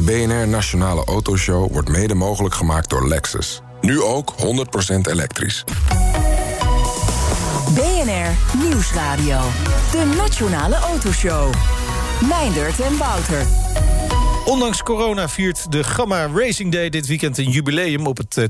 [0.00, 3.60] De BNR Nationale Autoshow wordt mede mogelijk gemaakt door Lexus.
[3.80, 4.44] Nu ook 100%
[5.10, 5.64] elektrisch.
[7.74, 9.40] BNR Nieuwsradio.
[9.92, 11.54] De Nationale Autoshow.
[12.28, 13.46] Meindert en Wouter.
[14.44, 18.48] Ondanks corona viert de Gamma Racing Day dit weekend een jubileum op het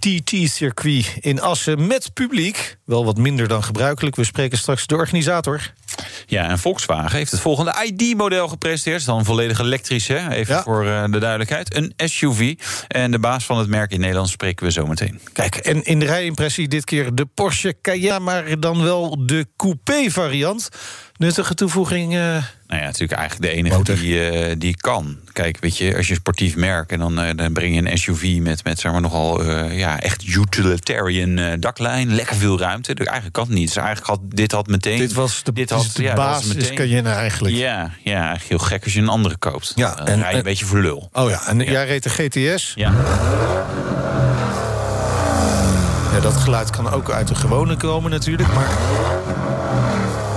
[0.00, 2.76] TT-circuit in Assen met publiek.
[2.84, 4.16] Wel wat minder dan gebruikelijk.
[4.16, 5.72] We spreken straks de organisator.
[6.26, 9.00] Ja, en Volkswagen heeft het volgende ID-model gepresenteerd.
[9.00, 10.30] Het is dan volledig elektrisch, hè?
[10.30, 10.62] even Ja.
[10.62, 11.76] voor eh, de duidelijkheid.
[11.76, 12.54] Een SUV.
[12.88, 15.20] En de baas van het merk in Nederland spreken we zo meteen.
[15.32, 20.68] Kijk, en in de rijimpressie dit keer de Porsche Cayenne, maar dan wel de coupé-variant.
[21.22, 22.12] Nuttige toevoeging.
[22.14, 25.16] eh, Nou ja, natuurlijk eigenlijk de enige die, eh, die kan.
[25.32, 27.98] Kijk, weet je, als je een sportief merk en dan, eh, dan breng je een
[27.98, 32.14] SUV met, met zeg maar, nogal eh, ja, echt utilitarian eh, daklijn.
[32.14, 32.94] Lekker veel ruimte.
[32.94, 33.66] Dus eigenlijk kan het niet.
[33.66, 34.98] Dus eigenlijk had, dit had meteen.
[34.98, 37.54] dit was de, dit is de ja, meteen- Cayenne eigenlijk.
[37.54, 39.72] Ja, ja, eigenlijk heel gek als je een andere koopt.
[39.74, 41.08] Ja, Dan en- rij je een en- beetje voor lul.
[41.12, 42.72] Oh ja, en jij reed de GTS.
[42.76, 42.92] Ja.
[46.12, 48.52] Ja, dat geluid kan ook uit de gewone komen natuurlijk.
[48.54, 48.68] Maar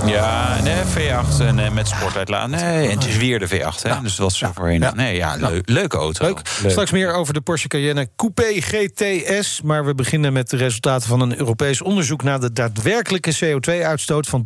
[0.08, 2.50] Ja, nee, V8 en eh, met sportuitlaat.
[2.50, 4.02] Nee, en het is weer de V8, hè?
[4.02, 4.80] dus dat was zo voorheen.
[4.80, 4.94] ja.
[4.94, 6.26] Nee, ja, leuk, leuke auto.
[6.26, 6.40] leuk.
[6.68, 9.62] Straks meer over de Porsche Cayenne Coupé GTS.
[9.62, 12.24] Maar we beginnen met de resultaten van een Europees onderzoek...
[12.24, 14.44] naar de daadwerkelijke CO2-uitstoot van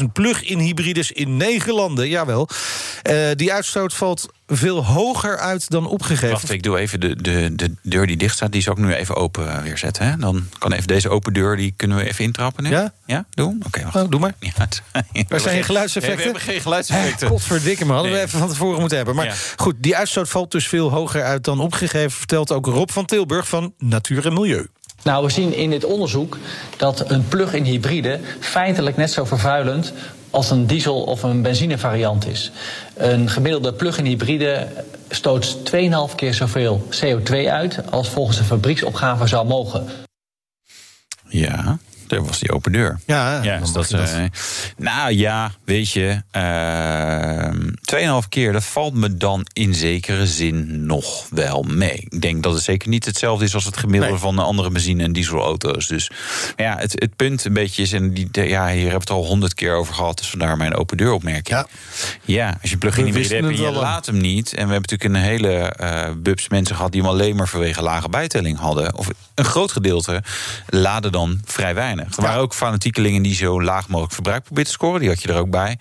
[0.00, 2.08] 20.000 plug-in hybrides in negen landen.
[2.08, 2.48] Jawel.
[3.02, 6.30] Eh, die uitstoot valt veel hoger uit dan opgegeven.
[6.30, 8.52] Wacht, ik doe even de, de, de deur die dicht staat.
[8.52, 10.06] Die zal ik nu even open eh, weer zetten.
[10.10, 10.16] Hè?
[10.16, 12.70] Dan kan even deze open deur, die kunnen we even intrappen nu.
[12.70, 12.92] Ja?
[13.06, 13.62] Ja, doen?
[13.66, 13.96] Oké, wacht.
[13.96, 14.34] Oh, doe maar.
[14.40, 14.82] Ja, het-
[15.28, 16.18] Waar zijn je geluidseffecten?
[16.22, 17.28] Nee, we hebben geen geluidseffecten.
[17.28, 19.14] Godverdikke me, hadden we even van tevoren moeten hebben.
[19.14, 19.34] Maar Ja.
[19.56, 22.10] goed, die uitstoot valt dus veel hoger uit dan opgegeven...
[22.10, 24.66] vertelt ook Rob van Tilburg van Natuur en Milieu.
[25.02, 26.36] Nou, we zien in dit onderzoek
[26.76, 29.92] dat een plug-in hybride feitelijk net zo vervuilend
[30.38, 32.50] als een diesel- of een benzinevariant is.
[32.94, 34.68] Een gemiddelde plug-in hybride
[35.08, 39.86] stoot 2,5 keer zoveel CO2 uit als volgens de fabrieksopgave zou mogen.
[41.28, 41.78] Ja,
[42.08, 43.00] daar was die open deur.
[43.06, 44.08] Ja, Ja, dus dat, dat.
[44.12, 44.24] eh,
[44.76, 51.26] nou ja, weet je, ehm, tweeënhalf keer, dat valt me dan in zekere zin nog
[51.30, 52.06] wel mee.
[52.08, 54.20] Ik denk dat het zeker niet hetzelfde is als het gemiddelde Nee.
[54.22, 55.86] van de andere benzine- en dieselauto's.
[55.86, 56.10] Dus
[56.56, 58.96] maar ja, het, het punt een beetje is, en die, de- ja, hier hebben we
[58.98, 61.46] het al honderd keer over gehad, dus vandaar mijn open deur opmerking.
[61.48, 61.66] Ja.
[62.24, 64.48] Ja, als je plug-in hybride hebt en je laat hem niet.
[64.54, 67.82] En we hebben natuurlijk een hele eh bubs mensen gehad die hem alleen maar vanwege
[67.82, 68.94] lage bijtelling hadden.
[68.96, 70.22] Of een groot gedeelte
[70.66, 71.97] laden dan vrij weinig.
[71.98, 75.00] Er waren ook fanatiekelingen die zo laag mogelijk verbruik probeerden te scoren.
[75.00, 75.78] Die had je er ook bij.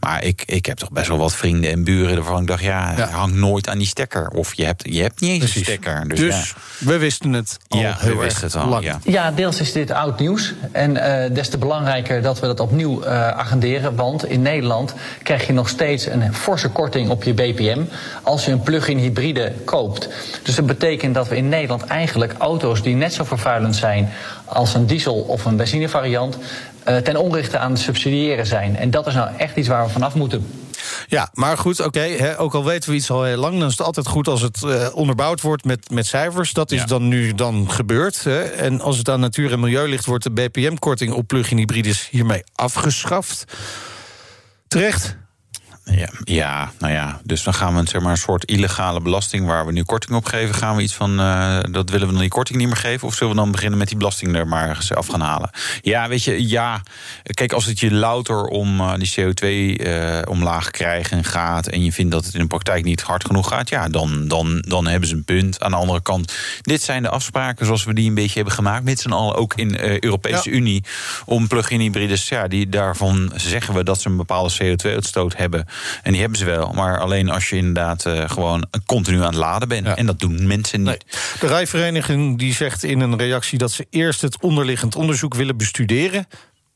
[0.00, 2.90] Maar ik, ik heb toch best wel wat vrienden en buren waarvan ik dacht, ja,
[2.90, 2.96] Ja.
[2.96, 4.28] je hangt nooit aan die stekker.
[4.28, 5.56] Of je hebt, je hebt niet eens Precies.
[5.56, 6.08] een stekker.
[6.08, 6.86] Dus, Dus, ja.
[6.86, 8.84] we wisten het al Ja, we heel erg het al, lang.
[8.84, 8.98] ja.
[9.04, 10.54] Ja, deels is dit oud nieuws.
[10.72, 13.94] En eh, des te belangrijker dat we dat opnieuw eh, agenderen.
[13.96, 17.80] Want in Nederland krijg je nog steeds een forse korting op je BPM.
[18.22, 20.08] als je een plug-in hybride koopt.
[20.42, 24.08] Dus dat betekent dat we in Nederland eigenlijk auto's die net zo vervuilend zijn.
[24.52, 26.38] Als een diesel of een benzinevariant.
[26.84, 28.76] eh, ten onrechte aan het subsidiëren zijn.
[28.76, 30.46] En dat is nou echt iets waar we vanaf moeten.
[31.06, 32.00] Ja, maar goed, oké.
[32.00, 34.40] hè, ook al weten we iets al heel lang, dan is het altijd goed als
[34.42, 36.52] het eh, onderbouwd wordt met, met cijfers.
[36.52, 36.86] Dat is Ja.
[36.86, 38.24] dan nu dan gebeurd.
[38.24, 38.40] Hè.
[38.42, 42.42] En als het aan natuur en milieu ligt, wordt de BPM-korting op plug-in hybrides hiermee
[42.54, 43.44] afgeschaft.
[44.68, 45.16] Terecht.
[45.90, 47.20] Ja, ja, nou ja.
[47.24, 50.24] Dus dan gaan we zeg maar, een soort illegale belasting waar we nu korting op
[50.24, 50.54] geven.
[50.54, 53.08] Gaan we iets van eh, dat willen we dan die korting niet meer geven?
[53.08, 55.50] Of zullen we dan beginnen met die belasting er maar eens af gaan halen?
[55.82, 56.82] Ja, weet je, ja.
[57.22, 61.66] Kijk, als het je louter om eh, die CO2 eh, omlaag krijgen gaat.
[61.66, 63.68] en je vindt dat het in de praktijk niet hard genoeg gaat.
[63.68, 65.60] ja, dan, dan, dan hebben ze een punt.
[65.60, 68.84] Aan de andere kant, dit zijn de afspraken zoals we die een beetje hebben gemaakt.
[68.84, 70.56] met z'n allen ook in de Europese Ja.
[70.56, 70.84] Unie.
[71.24, 72.28] om plug-in hybrides.
[72.28, 75.66] Ja, die, daarvan zeggen we dat ze een bepaalde CO2-uitstoot hebben.
[76.02, 76.72] En die hebben ze wel.
[76.72, 79.86] Maar alleen als je inderdaad eh, gewoon continu aan het laden bent.
[79.86, 79.96] Ja.
[79.96, 80.88] En dat doen mensen niet.
[80.88, 80.98] Nee.
[81.40, 86.26] De rijvereniging die zegt in een reactie dat ze eerst het onderliggend onderzoek willen bestuderen.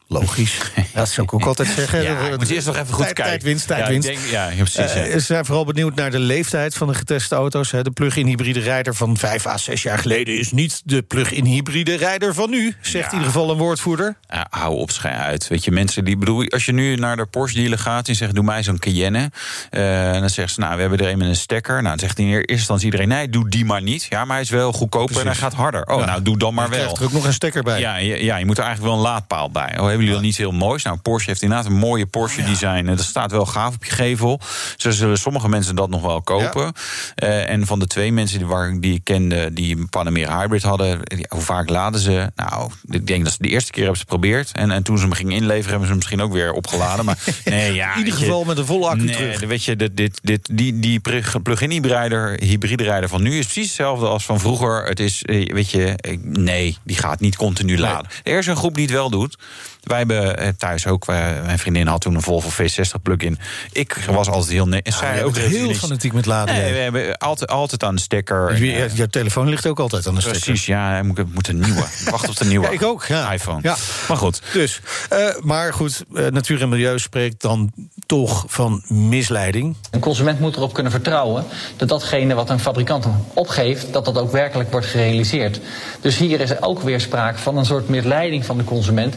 [0.09, 0.59] Logisch.
[0.95, 2.03] Dat zou ik ook altijd zeggen.
[2.03, 3.33] Ja, ik moet eerst nog even goed Tijd- kijken.
[3.33, 4.09] Tijdwinst, Ja, ik tijdwinst.
[4.09, 5.13] denk- ja, precies, Eh, ja.
[5.13, 7.71] Ze zijn vooral benieuwd naar de leeftijd van de geteste auto's.
[7.71, 7.83] hè.
[7.83, 10.39] De plug-in hybride rijder van 5 à 6 jaar geleden...
[10.39, 13.11] is niet de plug-in hybride rijder van nu, zegt Ja.
[13.11, 14.17] in ieder geval een woordvoerder.
[14.29, 15.49] Ja, hou op, schij uit.
[15.49, 18.35] Weet je, mensen die bedoel, als je nu naar de Porsche dealer gaat en zegt:
[18.35, 19.31] Doe mij zo'n Cayenne.
[19.71, 21.75] eh, dan zeggen ze: Nou, we hebben er een met een stekker.
[21.75, 24.07] Nou, dan zegt in eerste instantie iedereen: Nee, doe die maar niet.
[24.11, 25.87] Ja, maar hij is wel goedkoper en hij gaat harder.
[25.87, 26.07] Oh, Ja.
[26.07, 26.79] nou, doe dan maar Je wel.
[26.81, 27.81] krijgt er ook nog een stekker bij.
[27.81, 29.79] Ja, ja, ja, je moet er eigenlijk wel een laadpaal bij.
[29.79, 30.83] Oh, hebben jullie dan niet heel moois?
[30.83, 32.67] Nou, Porsche heeft inderdaad een mooie Porsche design.
[32.87, 34.41] En dat staat wel gaaf op je gevel.
[34.77, 36.73] Zo zullen sommige mensen dat nog wel kopen.
[37.15, 40.63] Eh, en van de twee mensen die, waar, die ik kende die een Panamera Hybrid
[40.63, 42.31] hadden, die- hoe vaak laden ze?
[42.37, 44.51] Nou, ik denk dat ze de eerste keer hebben ze geprobeerd.
[44.53, 47.05] En, en toen ze hem gingen inleveren, hebben ze hem misschien ook weer opgeladen.
[47.05, 47.93] Maar nee, ja.
[47.93, 49.41] In ieder je, geval met een volle accu nee, terug.
[49.41, 53.45] Weet je, dit, dit, dit, die, die plug- plug-in hybride, hybride rijder van nu is
[53.45, 54.85] precies hetzelfde als van vroeger.
[54.85, 58.11] Het is, eh, weet je, eh, nee, die gaat niet continu laden.
[58.23, 59.37] Er is een groep die het wel doet.
[59.85, 63.39] Wij hebben eh, thuis ook, eh, mijn vriendin had toen een Volvo V60 plug-in.
[63.73, 64.69] Ik was altijd heel...
[64.69, 66.55] Ne- en Ja, zij ook heel fanatiek met laden.
[66.55, 68.65] Nee, we hebben altijd, altijd aan de stekker.
[68.65, 70.43] je, eh, je telefoon ligt ook altijd aan de stekker.
[70.43, 71.81] Precies, ja, ik moet, ik moet een nieuwe.
[71.81, 73.33] Ik wacht op de nieuwe Ja, ik ook, ja.
[73.33, 73.59] iPhone.
[73.63, 73.77] Ja.
[74.09, 74.43] Maar goed.
[74.53, 77.73] Dus, eh, maar goed, natuur en milieu spreekt dan
[78.07, 79.77] toch van misleiding.
[79.91, 81.45] Een consument moet erop kunnen vertrouwen
[81.77, 85.61] dat datgene wat een fabrikant hem opgeeft, dat dat ook werkelijk wordt gerealiseerd.
[86.01, 89.15] Dus hier is ook weer sprake van een soort misleiding van de consument.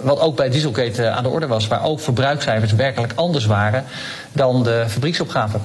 [0.00, 3.84] Wat ook bij Dieselgate eh, aan de orde was, waar ook verbruikscijfers werkelijk anders waren
[4.32, 5.58] dan de fabrieksopgave.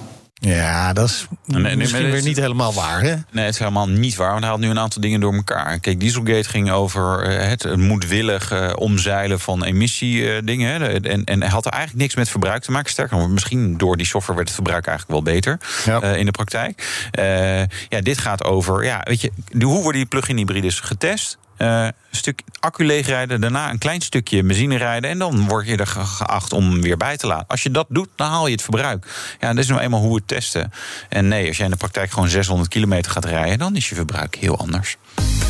[0.45, 3.13] Ja, dat is nee, misschien weer niet helemaal waar, hè?
[3.31, 4.29] Nee, het is helemaal niet waar.
[4.29, 5.79] Want hij had nu een aantal dingen door elkaar.
[5.79, 11.03] Kijk, Dieselgate ging over eh, het moedwillig eh, omzeilen van emissiedingen.
[11.03, 12.91] en, en hij had er eigenlijk niks met verbruik te maken.
[12.91, 16.01] Sterker nog, misschien door die software werd het verbruik eigenlijk wel beter Ja.
[16.01, 17.07] eh, in de praktijk.
[17.11, 17.59] Eh,
[17.89, 21.37] ja, dit gaat over, ja, weet je, hoe worden die plug-in hybrides getest?
[21.57, 25.09] Eh, een stuk accu leegrijden, daarna een klein stukje benzine rijden...
[25.09, 27.47] en dan word je er ge- geacht om weer bij te laten.
[27.47, 29.35] Als je dat doet, dan haal je het verbruik.
[29.39, 30.71] Ja, dat is nou eenmaal hoe we het testen.
[31.09, 33.57] En nee, als jij in de praktijk gewoon 600 kilometer gaat rijden...
[33.57, 34.97] dan is je verbruik heel anders.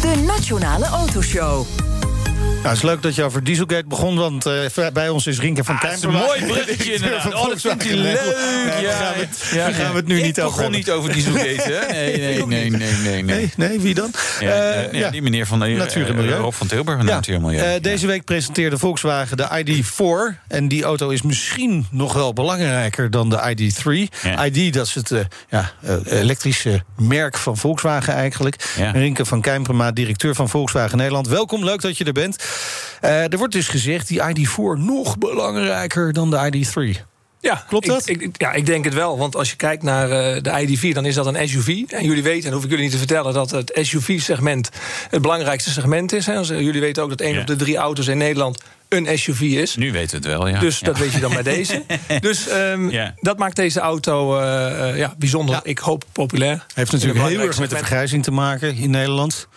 [0.01, 1.65] De Nationale Autoshow.
[2.63, 5.63] Nou, het is leuk dat je over Dieselgate begon, want eh, bij ons is Rinke
[5.63, 7.33] van Ah, is een mooi bruggetje inderdaad.
[7.33, 8.21] Oh, dat vindt hij leuk.
[8.81, 11.61] Ja, gaan we het, ja, gaan we het nu niet over begon niet over Dieselgate,
[11.71, 11.85] hè?
[11.93, 13.23] Nee, nee, nee, nee, nee.
[13.23, 13.51] nee.
[13.57, 14.11] Nee, wie dan?
[14.39, 16.37] Ja, Eh, eh, ja, die meneer van de Natuur en Milieu.
[16.37, 17.73] Rob van Tilburg van Ja, Natuur en Milieu.
[17.75, 20.39] eh, deze week presenteerde Volkswagen de ID4.
[20.47, 24.09] En die auto is misschien nog wel belangrijker dan de ID3.
[24.23, 24.45] Ja.
[24.45, 25.19] ID, dat is het eh,
[25.49, 28.73] ja, eh, elektrische merk van Volkswagen eigenlijk.
[28.93, 31.27] Rinke van Kijmperma, directeur van Volkswagen Nederland.
[31.27, 32.43] Welkom, leuk dat je er bent.
[33.01, 37.01] Eh, er wordt dus gezegd, die ID4 nog belangrijker dan de ID3.
[37.39, 38.07] Ja, Klopt dat?
[38.07, 39.17] Ik, ja, ik denk het wel.
[39.17, 41.67] Want als je kijkt naar eh, de ID4, dan is dat een SUV.
[41.87, 44.69] En jullie weten, en hoef ik jullie niet te vertellen, dat het SUV-segment
[45.09, 46.25] het belangrijkste segment is.
[46.25, 46.33] Hè.
[46.39, 47.39] Jullie weten ook dat één Ja.
[47.41, 49.75] op de drie auto's in Nederland een SUV is.
[49.75, 50.59] Nu weten we het wel, ja.
[50.59, 50.85] Dus Ja.
[50.85, 51.83] dat weet je dan bij deze.
[52.19, 53.13] Dus ehm, Ja.
[53.21, 55.61] dat maakt deze auto eh, ja, bijzonder, Ja.
[55.63, 56.65] ik hoop populair.
[56.73, 59.47] Heeft natuurlijk heel erg met de vergrijzing te maken in Nederland.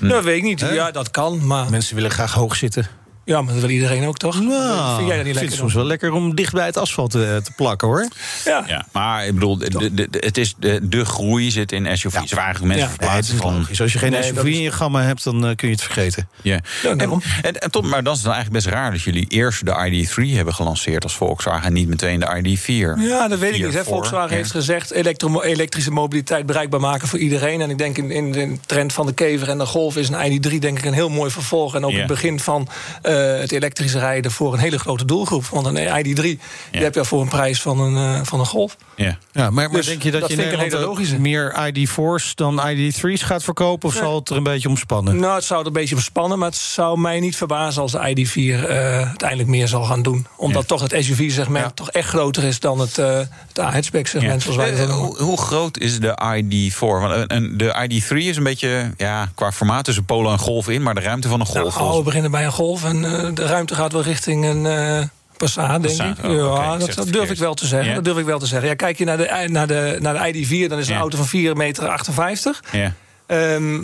[0.00, 0.12] Segment.
[0.12, 0.60] Dat weet ik niet.
[0.60, 1.46] Ja, dat kan.
[1.46, 2.86] Maar, Mensen willen graag hoog zitten.
[3.30, 4.40] Ja, maar dat wil iedereen ook, toch?
[4.40, 5.42] Nou, Vind jij dat niet ik vind lekker?
[5.50, 8.08] het soms wel lekker om dicht bij het asfalt eh, te plakken, hoor.
[8.44, 8.64] Ja.
[8.66, 12.30] Ja, maar ik bedoel, de, de, de- het is de, de groei zit in SUV's.
[12.30, 12.36] Ja.
[12.36, 13.54] Waar eigenlijk mensen het verplaatsen is van...
[13.58, 13.80] logisch.
[13.80, 16.28] Als je geen Nee, SUV in je gamma hebt, dan eh, kun je het vergeten.
[16.42, 16.60] Ja.
[16.82, 17.20] En, en,
[17.60, 20.54] en tot, maar dat is dan eigenlijk best raar dat jullie eerst de ID3 hebben
[20.54, 22.26] gelanceerd als Volkswagen en niet meteen de
[22.58, 23.00] ID4.
[23.02, 23.74] Ja, dat weet ik niet.
[23.74, 23.84] Hè.
[23.84, 24.36] Volkswagen ja.
[24.36, 27.60] heeft gezegd elektro- elektrische mobiliteit bereikbaar maken voor iedereen.
[27.60, 30.40] En ik denk in, in de trend van de kever en de golf is een
[30.40, 31.74] ID3 denk ik een heel mooi vervolg.
[31.74, 31.98] En ook Ja.
[31.98, 32.68] het begin van
[33.02, 35.46] eh, het elektrische rijden voor een hele grote doelgroep.
[35.46, 36.38] Want een ID3 die
[36.70, 38.76] heb je voor een prijs van een, eh, van een golf.
[38.96, 39.18] Ja.
[39.32, 43.22] Ja, maar, maar Dus denk je dat, dat je Nederland ook meer ID4's dan ID3's
[43.22, 43.88] gaat verkopen?
[43.88, 45.16] Of zal het er een beetje omspannen?
[45.16, 47.98] Nou, het zou er een beetje bespannen, maar het zou mij niet verbazen als de
[47.98, 50.26] ID4 eh, uiteindelijk meer zal gaan doen.
[50.36, 50.68] Omdat Ja.
[50.68, 51.70] toch het SUV-segment Ja.
[51.70, 53.18] toch echt groter is dan het, eh
[53.48, 54.42] het A-hatchback-segment.
[54.42, 55.04] Zoals wij dat Eh, noemen.
[55.06, 57.00] hoe, hoe groot is de ID4?
[57.00, 57.28] Want
[57.58, 61.00] de ID3 is een beetje ja, qua formaat tussen Polo en Golf in, maar de
[61.00, 61.78] ruimte van een Golf.
[61.78, 65.02] Nou, we beginnen bij een golf en eh, de ruimte gaat wel richting een eh
[65.36, 66.24] Passat, denk Passat, ik.
[66.24, 67.94] oh, ja, dat, durf ik wel te zeggen.
[67.94, 68.68] Dat durf ik wel te zeggen.
[68.68, 71.40] Ja, kijk je naar de, naar de, naar de ID4, dan is een auto van
[71.40, 71.88] 4,58 meter.
[71.88, 72.62] 58.
[72.72, 72.92] ja.
[73.26, 73.82] Ehm,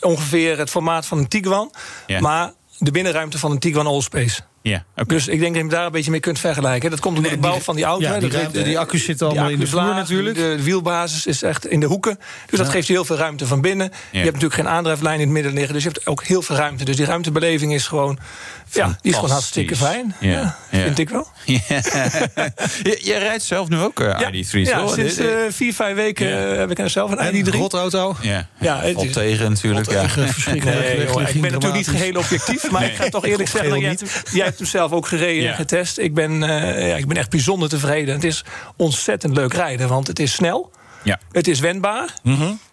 [0.00, 1.70] ongeveer het formaat van een Tiguan.
[2.20, 4.40] Maar de binnenruimte van een Tiguan Allspace.
[4.62, 4.84] Ja.
[5.06, 6.90] Dus ik denk dat je hem daar een beetje mee kunt vergelijken.
[6.90, 8.02] Dat komt door de die- bouw van die auto.
[8.06, 10.36] ja, die Dat ruimte, weet- die accu's zitten allemaal in de vloer laag, natuurlijk.
[10.36, 12.18] De wielbasis is echt in de hoeken.
[12.46, 13.86] Dus dat geeft je heel veel ruimte van binnen.
[14.10, 15.74] Je hebt natuurlijk geen aandrijflijn in het midden liggen.
[15.74, 16.84] Dus je hebt ook heel veel ruimte.
[16.84, 18.18] Dus die ruimtebeleving is gewoon...
[18.72, 20.14] Ja, die is gewoon hartstikke fijn.
[20.20, 20.82] Ja, Ja, ja.
[20.82, 21.26] vind ik wel.
[21.44, 26.46] Je- Jij rijdt zelf nu ook eh, ID3's, ja sinds eh, vier, vijf weken Ja.
[26.52, 27.50] eh, heb ik er zelf een En ID3.
[27.50, 28.16] rotauto?
[28.20, 29.90] ja, Ja, het tegen natuurlijk.
[29.90, 30.08] Ja.
[30.08, 30.76] verschrikkelijk.
[30.78, 33.98] Nee, Wegligging, joh, ik ben natuurlijk niet geheel objectief, maar ik ga toch eerlijk zeggen,
[34.48, 35.50] hebt, hem- zelf ook gereden Ja.
[35.50, 35.98] en getest.
[35.98, 38.14] Ik ben, eh, ja, ik ben echt bijzonder tevreden.
[38.14, 38.44] Het is
[38.76, 40.70] ontzettend leuk rijden, want het is snel,
[41.02, 41.18] Ja.
[41.32, 42.14] het is wendbaar.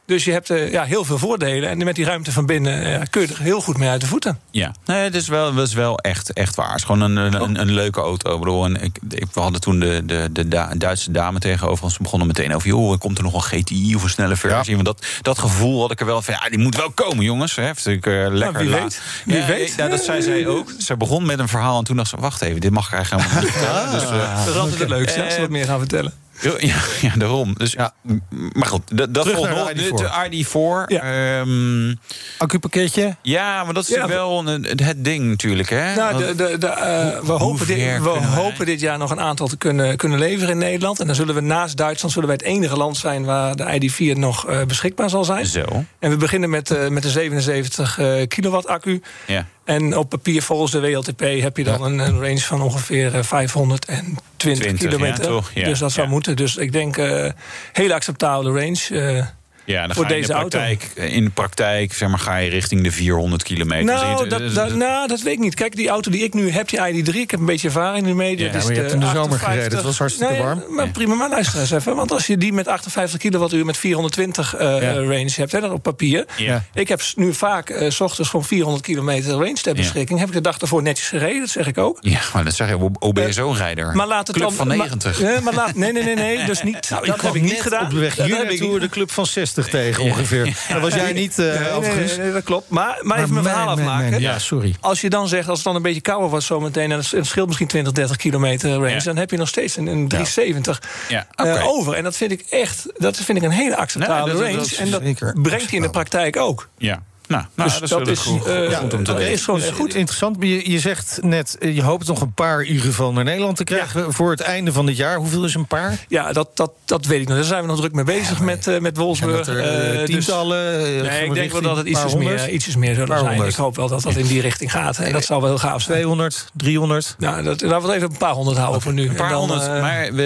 [0.05, 1.69] Dus je hebt ja, heel veel voordelen.
[1.69, 4.39] En met die ruimte van binnen kun je er heel goed mee uit de voeten.
[4.51, 6.69] Ja, nee, het is wel, het is wel echt, echt waar.
[6.69, 8.33] Het is gewoon een, een, een leuke auto.
[8.33, 10.47] Ik bedoel, en ik, ik, we hadden toen de, de, de
[10.77, 11.93] Duitse dame tegenover ons.
[11.93, 14.73] Ze begonnen meteen over, joh, komt er nog een GTI of een snelle versie?
[14.73, 17.55] Want dat, dat gevoel had ik er wel van, ja, die moet wel komen, jongens.
[17.55, 17.63] Hè.
[17.63, 19.01] Heeft natuurlijk uh, lekker wie weet.
[19.25, 19.77] Wie ja, weet.
[19.77, 20.73] Dat zei zij ook.
[20.79, 23.23] Ze begon met een verhaal en toen dacht ze, wacht even, dit mag ik eigenlijk
[23.23, 23.91] helemaal niet vertellen.
[23.91, 26.13] Dus, uh, dat is altijd het leukste, als ze wat meer gaan vertellen.
[26.41, 27.53] Ja, ja, daarom.
[27.57, 27.93] Dus, ja.
[28.29, 29.73] Maar goed, dat, dat volgt nog.
[29.73, 29.91] De,
[30.29, 30.87] de ID4.
[30.87, 31.39] Ja.
[31.39, 31.99] Um,
[32.37, 33.15] Accupakketje?
[33.21, 35.69] Ja, maar dat is ja, wel een, het ding natuurlijk.
[35.69, 35.95] Hè?
[35.95, 39.47] Nou, de, de, de, uh, we hopen, dit, we hopen dit jaar nog een aantal
[39.47, 40.99] te kunnen, kunnen leveren in Nederland.
[40.99, 43.25] En dan zullen we naast Duitsland zullen wij het enige land zijn...
[43.25, 45.45] waar de ID4 nog uh, beschikbaar zal zijn.
[45.45, 45.65] Zo.
[45.99, 49.01] En we beginnen met, uh, met de 77 kilowatt accu.
[49.27, 49.45] Ja.
[49.65, 51.85] En op papier volgens de WLTP heb je dan ja.
[51.85, 53.95] een, een, range van ongeveer 520
[54.35, 55.33] 20, kilometer.
[55.33, 56.35] Ja, ja, dus dat zou moeten.
[56.35, 57.31] Dus ik denk uh,
[57.71, 59.25] hele acceptabele range.
[59.65, 61.13] Ja, dan voor ga je deze in de praktijk, auto.
[61.13, 63.85] In de praktijk zeg maar, ga je richting de 400 kilometer.
[63.85, 65.55] Nou dat, dat, nou, dat weet ik niet.
[65.55, 68.37] Kijk, die auto die ik nu heb, die ID3, ik heb een beetje ervaring ermee.
[68.37, 70.63] Ja, maar je hebt in de zomer gereden, het was hartstikke nee, warm.
[70.69, 71.95] Maar prima, maar luister eens even.
[71.95, 74.93] Want als je die met 58 kilowattuur met 420 uh, ja.
[74.93, 76.25] range hebt, hè, op papier.
[76.37, 76.63] Ja.
[76.73, 80.19] Ik heb nu vaak uh, s ochtends gewoon 400 kilometer range ter beschikking.
[80.19, 81.97] Heb ik de dag ervoor netjes gereden, dat zeg ik ook.
[82.01, 83.95] Ja, maar dat zeg je, OBSO-rijder.
[83.95, 85.21] Maar laat het club dan, van 90.
[85.21, 86.73] Maar, maar laat, nee, nee, nee, nee, dus niet.
[86.95, 87.83] Nou, dat ik heb ik niet gedaan.
[87.83, 90.57] Op de weg naartoe de club van 60 tegen ongeveer.
[90.69, 92.11] Dat was jij niet, uh, nee, overigens.
[92.11, 92.69] Nee, nee, dat klopt.
[92.69, 94.11] Maar, maar even mijn verhaal afmaken.
[94.11, 94.75] Man, ja, sorry.
[94.81, 96.91] Als je dan zegt, als het dan een beetje kouder was zometeen...
[96.91, 98.89] en het scheelt misschien 20, 30 kilometer range...
[98.89, 98.99] Ja.
[98.99, 101.63] dan heb je nog steeds een, een 370 Ja, uh, oké.
[101.63, 101.93] over.
[101.93, 104.57] En dat vind ik echt dat vind ik een hele acceptabele Nee, dat- range.
[104.69, 106.69] dat en dat zeker brengt hij in de praktijk ook.
[106.77, 107.03] Ja.
[107.27, 109.31] Nou, nou Dus dat, dat is is, goed, eh, goed om te dat weten.
[109.33, 109.93] is gewoon Dus goed.
[109.95, 113.13] Interessant, maar je, je zegt net, eh, je hoopt nog een paar in ieder geval
[113.13, 115.17] naar Nederland te krijgen voor het einde van dit jaar.
[115.17, 116.05] Hoeveel is een paar?
[116.07, 117.35] Ja, dat, dat, dat weet ik nog.
[117.37, 119.47] Daar zijn we nog druk mee bezig met, uh, met Wolfsburg.
[119.47, 120.81] Er, eh, Eh, dus- tientallen?
[121.03, 123.29] Nee, ik denk wel dat het ietsjes meer, ietsjes meer zullen zijn.
[123.29, 123.49] honderd.
[123.49, 124.97] Ik hoop wel dat dat in die richting gaat.
[124.97, 125.93] En dat zal wel heel gaaf zijn.
[125.97, 127.15] 200, 300?
[127.19, 129.09] Nou, dat, laten we het even een paar honderd houden voor nu.
[129.09, 129.61] Een paar dan, honderd.
[129.61, 130.23] eh, maar we,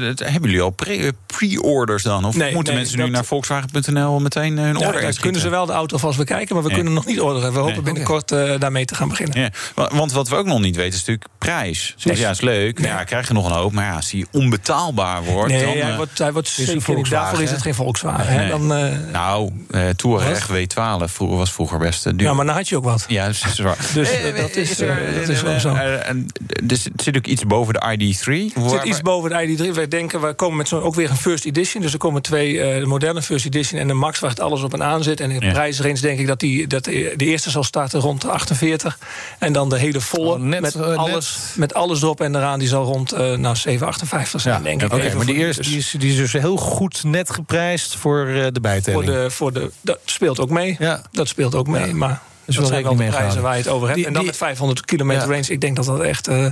[0.00, 2.24] het- hebben jullie al pre- pre-orders dan?
[2.24, 5.48] Of Nee, moeten nee, mensen nu naar Volkswagen.nl meteen hun Ja, order dan kunnen ze
[5.48, 6.74] wel de auto alvast bekijken, maar we Ja.
[6.74, 7.52] kunnen nog niet orderen.
[7.52, 7.82] We hopen Nee.
[7.82, 9.40] binnenkort eh, daarmee te gaan beginnen.
[9.40, 11.92] Ja, wa- want wat we ook nog niet weten is natuurlijk prijs.
[11.96, 12.16] Dus Nee.
[12.18, 12.78] ja, is leuk.
[12.80, 12.90] Nee.
[12.90, 13.72] Ja, krijg je nog een hoop.
[13.72, 15.52] Maar ja, als die onbetaalbaar wordt...
[15.52, 18.32] Nee, dan, hij eh, wordt, hij wordt een zeker Daarvoor is het geen Volkswagen.
[18.32, 18.48] hè.
[18.48, 19.50] Dan, eh, Nou,
[19.96, 22.20] Touareg W12 vroeger, was vroeger best duur.
[22.28, 23.04] ja, maar dan had je ook wat.
[23.08, 23.76] Ja, dat is waar.
[23.94, 25.74] Dus, dat is, dat is wel zo.
[25.74, 26.26] en
[26.64, 28.54] Dus het zit ook iets boven de ID3.
[28.64, 29.74] Er zit iets boven de ID3.
[29.74, 31.82] Wij denken, we komen met zo'n ook weer een first edition.
[31.82, 34.72] Dus er komen twee, de moderne first edition en de Max, waar het alles op
[34.72, 35.20] en aan zit.
[35.20, 38.20] En in de prijsrange denk ik dat, die, dat de de eerste zal starten rond
[38.20, 38.98] de 48.
[39.38, 40.96] En dan de hele volle, Oh, net, met, eh, net.
[40.96, 44.92] alles, met alles erop en eraan, die zal rond eh nou, 7,58 zijn, denk ik.
[44.92, 47.96] Oké, maar die voor- eerste dus die is, die is dus heel goed net geprijsd
[47.96, 49.04] voor eh, de voor bijtelling.
[49.04, 50.76] de, voor de, dat speelt ook mee.
[50.78, 51.02] Ja.
[51.12, 51.94] Dat speelt ook mee, Ja.
[51.94, 53.96] maar wel dat zijn wel de prijzen waar je het over hebt.
[53.98, 55.46] Die- en dan die- met 500 kilometer range.
[55.46, 56.46] Ik denk dat dat echt eh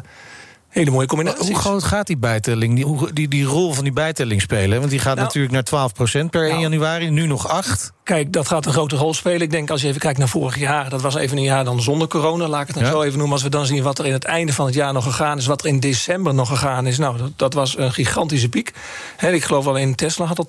[0.69, 2.75] hele mooie combinatie Hoe groot gaat die bijtelling?
[2.77, 4.79] Die, die, die rol van die bijtelling spelen?
[4.79, 6.61] Want die gaat Nou, natuurlijk naar 12% per 1 nou.
[6.61, 7.93] januari, nu nog 8.
[8.05, 9.41] Kijk, dat gaat een grote rol spelen.
[9.41, 11.83] Ik denk als je even kijkt naar vorig jaar, dat was even een jaar dan
[11.83, 12.91] zonder corona, laat ik het dan Ja.
[12.91, 13.33] zo even noemen.
[13.35, 15.47] Als we dan zien wat er in het einde van het jaar nog gegaan is,
[15.47, 18.73] wat er in december nog gegaan is, nou, dat, dat was een gigantische piek.
[19.21, 20.47] Ik geloof alleen Tesla had al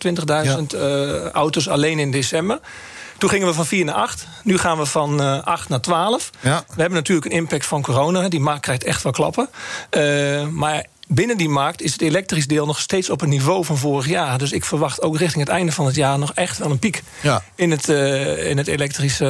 [0.65, 2.59] 20.000 eh, auto's alleen in december.
[3.17, 4.27] Toen gingen we van 4 naar 8.
[4.43, 6.29] Nu gaan we van eh 8 naar 12.
[6.39, 6.63] Ja.
[6.67, 8.29] We hebben natuurlijk een impact van corona.
[8.29, 9.49] Die markt krijgt echt wel klappen.
[9.89, 13.77] Eh, maar binnen die markt is het elektrisch deel nog steeds op het niveau van
[13.77, 14.37] vorig jaar.
[14.37, 17.03] Dus ik verwacht ook richting het einde van het jaar nog echt wel een piek
[17.21, 17.43] Ja.
[17.55, 19.25] in het, eh, in het, elektrische,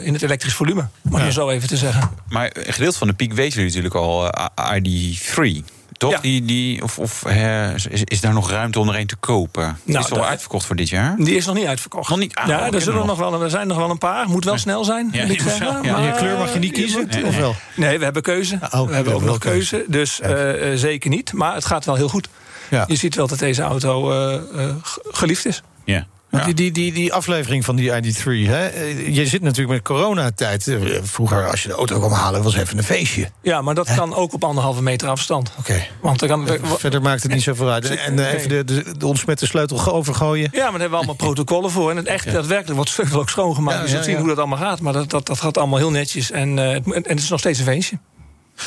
[0.00, 0.86] eh, in het elektrisch volume.
[1.10, 1.24] Om Ja.
[1.24, 2.10] je zo even te zeggen.
[2.28, 5.64] Maar een gedeelte van de piek weten jullie natuurlijk al, eh, ID3.
[6.02, 6.10] Toch?
[6.12, 6.18] Ja.
[6.20, 9.62] Die, die, of of eh, is, is daar nog ruimte om er een te kopen?
[9.62, 11.14] Nou, is het al dat- uitverkocht voor dit jaar?
[11.18, 12.08] Die is nog niet uitverkocht.
[12.08, 12.34] Nog niet?
[12.34, 13.06] Ah, ja, er, zullen nog.
[13.06, 14.28] nog wel, er zijn nog wel een paar.
[14.28, 15.66] Moet wel snel zijn, Ja, moet zeggen.
[15.90, 17.54] Maar- Je kleur mag je niet kiezen, moet- of wel?
[17.76, 18.58] Nee, we hebben keuze.
[18.70, 19.70] oh, we hebben ook nog keuze.
[19.76, 19.90] keuze.
[19.90, 21.32] Dus eh, eh, zeker niet.
[21.32, 22.28] Maar het gaat wel heel goed.
[22.70, 22.84] Ja.
[22.88, 25.62] Je ziet wel dat deze auto eh, eh, ge- geliefd is.
[25.84, 26.06] Ja.
[26.32, 26.44] Ja.
[26.44, 28.66] die, die, die, die aflevering van die ID3, hè?
[28.66, 30.68] eh, je zit natuurlijk met coronatijd.
[30.68, 33.30] Eh, Vroeger, als je de auto kwam halen, was even een feestje.
[33.42, 35.52] Ja, maar dat kan ook op anderhalve meter afstand.
[35.58, 35.86] Oké.
[36.00, 36.48] Want dan kan,
[36.78, 37.96] Verder maakt het niet zoveel uit.
[37.96, 40.48] En, eh, even de, de, de ontsmette sleutel overgooien.
[40.52, 41.90] Ja, maar daar hebben we allemaal protocollen voor.
[41.90, 43.76] En het echt daadwerkelijk wordt sleutel ook schoongemaakt.
[43.76, 44.18] Ja, dus ja, zien ja.
[44.18, 44.80] hoe dat allemaal gaat.
[44.80, 46.30] Maar dat, dat, dat gaat allemaal heel netjes.
[46.30, 47.98] En, eh, en het is nog steeds een feestje.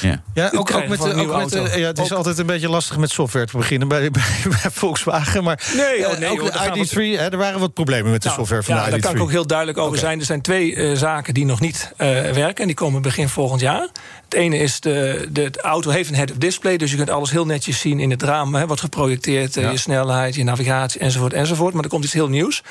[0.01, 0.21] Ja.
[0.33, 2.97] Ja, ook, met, de, ook met de- ja, het is Ook- altijd een beetje lastig
[2.97, 5.43] met software te beginnen bij, bij, bij Volkswagen.
[5.43, 8.21] Maar Nee, oh, eh, nee, ook de we- ID3, hè, er waren wat problemen met
[8.21, 8.91] de Nou, software van ja, de ID3.
[8.91, 10.19] daar kan ik ook heel duidelijk over zijn.
[10.19, 12.55] Er zijn twee eh, zaken die nog niet eh, werken.
[12.61, 13.87] En die komen begin volgend jaar.
[14.23, 16.77] Het ene is, de, de, de auto heeft een head-up display.
[16.77, 18.55] Dus je kunt alles heel netjes zien in het raam.
[18.55, 19.71] Hè, wordt geprojecteerd, Ja.
[19.71, 21.73] je snelheid, je navigatie enzovoort enzovoort.
[21.73, 22.63] Maar er komt iets heel nieuws.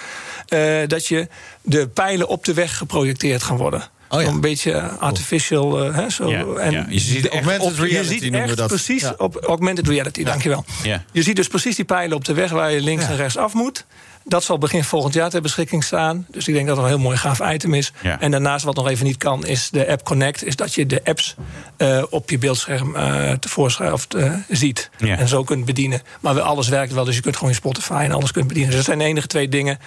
[0.48, 1.28] Eh, dat je
[1.62, 3.82] de pijlen op de weg geprojecteerd gaan worden.
[4.14, 4.28] Oh ja.
[4.28, 5.84] Een beetje artificial.
[5.84, 6.30] eh, hè, zo.
[6.30, 6.86] Ja, en ja.
[6.88, 8.68] Je ziet augmented op- je reality ziet noemen we dat.
[8.68, 10.64] precies op augmented reality, dankjewel.
[11.12, 13.52] Je ziet dus precies die pijlen op de weg waar je links en rechts af
[13.54, 13.84] moet.
[14.26, 16.26] Dat zal begin volgend jaar ter beschikking staan.
[16.30, 17.92] Dus ik denk dat het een heel mooi gaaf item is.
[18.02, 18.20] Ja.
[18.20, 20.44] En daarnaast wat nog even niet kan, is de app Connect.
[20.44, 21.34] Is dat je de apps
[21.76, 24.90] eh, op je beeldscherm eh tevoorschijn of eh, ziet.
[24.98, 25.18] Ja.
[25.18, 26.02] En zo kunt bedienen.
[26.20, 28.68] Maar wel, alles werkt wel, dus je kunt gewoon je Spotify en alles kunt bedienen.
[28.70, 29.78] Dus dat zijn de enige twee dingen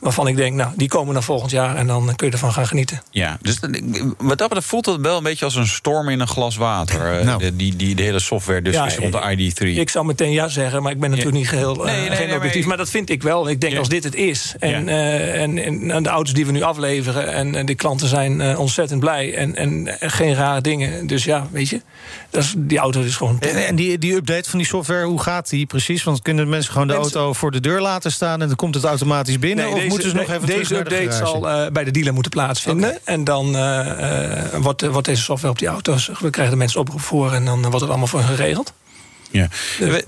[0.00, 2.66] waarvan ik denk, nou, die komen naar volgend jaar en dan kun je ervan gaan
[2.66, 3.02] genieten.
[3.10, 3.70] Ja, dus dat-
[4.18, 7.18] wat dat betreft voelt het wel een beetje als een storm in een glas water.
[7.18, 7.38] eh, Nou.
[7.38, 9.78] de, die, die, de hele software discussie Ja, rond de ID3.
[9.78, 12.26] Ik zou meteen ja zeggen, maar ik ben natuurlijk niet geheel eh, Nee, nee, geen
[12.26, 12.60] nee, objectief.
[12.60, 13.48] maar- Maar dat vind ik wel.
[13.48, 13.78] Ik denk Ja.
[13.84, 14.54] Als dit het is.
[14.58, 14.90] En, Ja.
[14.90, 15.58] eh, en,
[15.90, 17.32] en, de auto's die we nu afleveren.
[17.32, 19.34] En, en de klanten zijn eh, ontzettend blij.
[19.34, 21.06] En, en, en geen rare dingen.
[21.06, 21.80] Dus ja, weet je.
[22.30, 23.40] Dat is, die auto is gewoon.
[23.40, 26.04] En, en die, die update van die software, hoe gaat die precies?
[26.04, 28.74] Want kunnen mensen gewoon de Mensen- auto voor de deur laten staan en dan komt
[28.74, 29.64] het automatisch binnen?
[29.64, 31.90] Nee, of moeten ze nog even deze terug naar de update zal eh, bij de
[31.90, 32.98] dealer moeten plaatsvinden.
[33.04, 33.52] En dan
[34.60, 36.10] wordt, wordt deze software op die auto's.
[36.20, 38.72] We krijgen de mensen oproep voor en dan wordt het allemaal voor hen geregeld.
[39.40, 39.48] Ja.
[39.78, 40.04] We-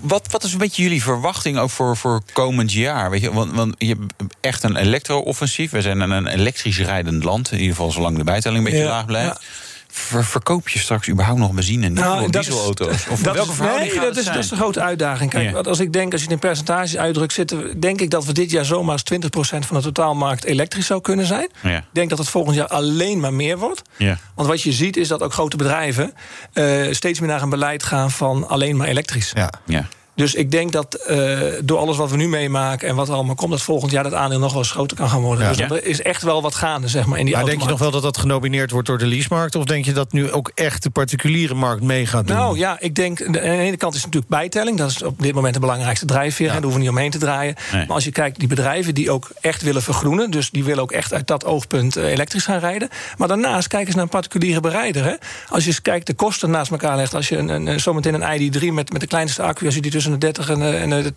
[0.00, 3.10] Wat, wat is een beetje jullie verwachting ook voor, voor komend jaar?
[3.10, 4.00] Weet je, want, want je hebt
[4.40, 5.70] echt een elektro-offensief.
[5.70, 7.52] We zijn een elektrisch rijdend land.
[7.52, 9.40] In ieder geval zolang de bijtelling een beetje Ja, laag blijft.
[9.40, 9.46] ja.
[9.98, 13.06] Ver- verkoop je straks überhaupt nog benzine en Nou, dat is- dieselauto's?
[13.08, 14.60] Of dat welke is, verhouding nee, gaat dat het is, dat is de zijn?
[14.60, 15.30] grote uitdaging.
[15.30, 15.58] Kijk, Ja.
[15.60, 18.50] als ik denk, als je het in percentages uitdrukt, zitten, denk ik dat we dit
[18.50, 21.48] jaar zomaar eens 20% van de totaalmarkt elektrisch zou kunnen zijn.
[21.62, 21.76] Ja.
[21.76, 23.82] Ik denk dat het volgend jaar alleen maar meer wordt.
[23.96, 24.18] Ja.
[24.34, 26.14] Want wat je ziet is dat ook grote bedrijven
[26.52, 29.32] eh, steeds meer naar een beleid gaan van alleen maar elektrisch.
[29.34, 29.50] Ja.
[29.66, 29.86] Ja.
[30.18, 33.34] Dus ik denk dat eh, door alles wat we nu meemaken en wat er allemaal
[33.34, 35.44] komt, dat volgend jaar dat aandeel nog wel eens groter kan gaan worden.
[35.44, 35.52] Ja.
[35.52, 37.78] Dus er is echt wel wat gaande, zeg maar, in die Maar denk je nog
[37.78, 39.54] wel dat dat genomineerd wordt door de leasemarkt?
[39.54, 42.36] Of denk je dat nu ook echt de particuliere markt mee gaat doen?
[42.36, 44.78] Nou ja, ik denk, aan de ene kant is het natuurlijk bijtelling.
[44.78, 46.46] Dat is op dit moment de belangrijkste drijfveer.
[46.46, 46.52] Ja.
[46.52, 47.54] Daar hoeven we niet omheen te draaien.
[47.72, 47.86] Nee.
[47.86, 50.30] Maar als je kijkt, die bedrijven die ook echt willen vergroenen...
[50.30, 52.88] dus die willen ook echt uit dat oogpunt eh, elektrisch gaan rijden.
[53.18, 55.04] Maar daarnaast, kijk eens naar een particuliere bereider.
[55.04, 55.14] Hè.
[55.48, 57.14] Als je eens kijkt, de kosten naast elkaar legt...
[57.14, 59.64] als je een, een- zometeen een ID3 met, met de kleinste accu...
[59.66, 61.12] als je die tussen de 30 en, eh, en de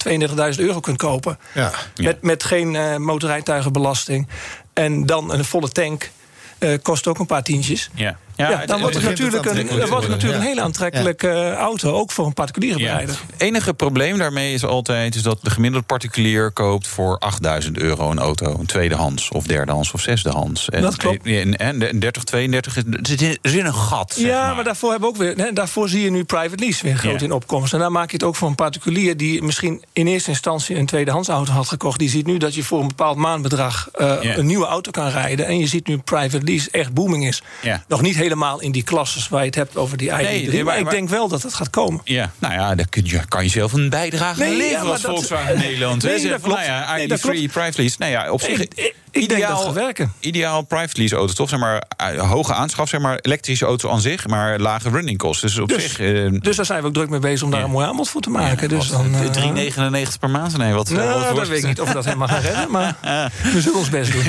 [0.55, 1.37] 32.000 euro kunt kopen...
[1.53, 1.71] Ja.
[1.95, 2.03] Ja.
[2.03, 4.27] Met, met geen eh motorrijtuigenbelasting...
[4.73, 6.11] en dan een volle tank...
[6.57, 7.89] eh, kost ook een paar tientjes.
[7.93, 8.17] Ja.
[8.35, 12.11] Ja, dan wordt het natuurlijk, een, wordt het natuurlijk een hele aantrekkelijke eh, auto, ook
[12.11, 12.85] voor een particuliere Ja.
[12.85, 13.15] bereider.
[13.31, 18.11] Het enige probleem daarmee is altijd is dat de gemiddelde particulier koopt voor 8000 euro
[18.11, 18.55] een auto.
[18.59, 20.69] Een tweedehands of derdehands of zesdehands.
[20.69, 21.25] En, Dat klopt.
[21.25, 23.21] En, en, en 30, 32 is, er zit
[23.53, 24.13] in- een gat.
[24.17, 24.63] zeg Ja, maar.
[24.63, 25.45] daarvoor hebben we ook weer.
[25.45, 27.73] Hè, daarvoor zie je nu private lease weer groot in opkomst.
[27.73, 30.85] En dan maak je het ook voor een particulier die misschien in eerste instantie een
[30.85, 31.99] tweedehands auto had gekocht.
[31.99, 35.45] Die ziet nu dat je voor een bepaald maandbedrag eh, een nieuwe auto kan rijden.
[35.45, 37.41] En je ziet nu private lease echt booming is.
[37.87, 40.15] Nog niet helemaal in die klasses waar je het hebt over die ID3.
[40.21, 42.01] Nee, nee, maar, maar- ik denk wel dat het gaat komen.
[42.03, 44.91] Ja, nou ja, daar kun je, kan je zelf een bijdrage Nee, aan leveren ja,
[44.91, 46.03] als Volkswagen Nederland.
[46.03, 46.59] Nee, dat klopt.
[46.59, 47.51] Nou ja, Nee, dat ID3, klopt.
[47.51, 47.95] private lease.
[47.99, 48.59] Nou ja, op zich...
[48.59, 50.13] Ik- ik- ik denk dat het gaat werken.
[50.19, 51.49] Ideaal private lease auto, toch?
[51.49, 55.47] Zeg maar, eh, hoge aanschaf, zeg maar, elektrische auto aan zich, maar lage running kosten.
[55.47, 55.99] Dus op Dus, zich...
[55.99, 57.65] eh, dus daar zijn we ook druk mee bezig om daar Ja.
[57.65, 58.69] een mooi aanbod voor te maken.
[58.69, 60.57] dus dan, eh, eh, 3,99 per maand?
[60.57, 62.71] Nee, wat, Nou, wat dat weet ik niet of we dat helemaal gaan redden.
[62.71, 62.95] Maar
[63.53, 64.23] we zullen ons best doen.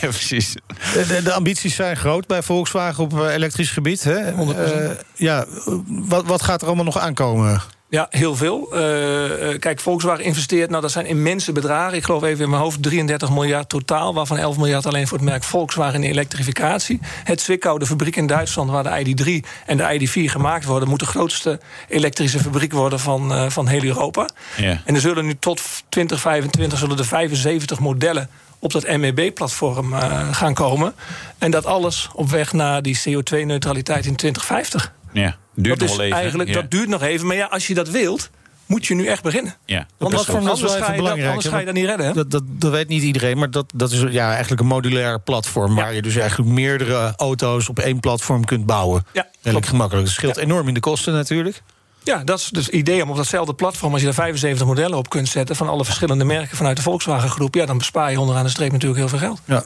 [0.00, 0.52] ja, precies.
[0.92, 4.04] De, de, de ambities zijn groot bij Volkswagen op elektrisch gebied.
[4.04, 4.32] Hè?
[4.32, 4.36] 100%.
[4.36, 5.44] Eh, ja,
[5.86, 7.62] wat, wat gaat er allemaal nog aankomen?
[7.88, 8.72] Ja, heel veel.
[8.72, 11.96] Eh, eh, kijk, Volkswagen investeert, nou dat zijn immense bedragen.
[11.96, 15.26] Ik geloof even in mijn hoofd 33 miljard totaal, waarvan 11 miljard alleen voor het
[15.26, 17.00] merk Volkswagen in de elektrificatie.
[17.24, 20.98] Het Zwickau, de fabriek in Duitsland waar de ID3 en de ID4 gemaakt worden, moet
[20.98, 24.28] de grootste elektrische fabriek worden van, eh, van heel Europa.
[24.56, 24.82] Ja.
[24.84, 28.28] En er zullen nu tot 2025 zullen er 75 modellen
[28.74, 30.94] op dat MEB-platform eh, gaan komen.
[31.38, 34.92] En dat alles op weg naar die CO2-neutraliteit in 2050.
[35.12, 36.18] Ja, duurt dat nog is wel even.
[36.18, 36.54] eigenlijk, ja.
[36.54, 37.26] dat duurt nog even.
[37.26, 38.30] Maar ja, als je dat wilt,
[38.66, 39.54] moet je nu echt beginnen.
[39.64, 39.76] Ja.
[39.76, 41.84] Want anders, dat is wel anders, ga je, dat, belangrijk, anders ga je dat niet
[41.84, 42.06] redden.
[42.06, 42.12] Hè?
[42.12, 45.74] Dat, dat, dat weet niet iedereen, maar dat, dat is ja, eigenlijk een modulair platform...
[45.74, 49.06] waar je dus eigenlijk meerdere auto's op één platform kunt bouwen.
[49.12, 50.06] Ja, Redelijk gemakkelijk.
[50.06, 51.62] Dat scheelt enorm in de kosten natuurlijk.
[52.06, 54.98] Ja, dat is dus het idee om op datzelfde platform, als je er 75 modellen
[54.98, 58.20] op kunt zetten van alle verschillende merken vanuit de Volkswagen groep, ja, dan bespaar je
[58.20, 59.40] onderaan de streep natuurlijk heel veel geld.
[59.44, 59.64] Ja.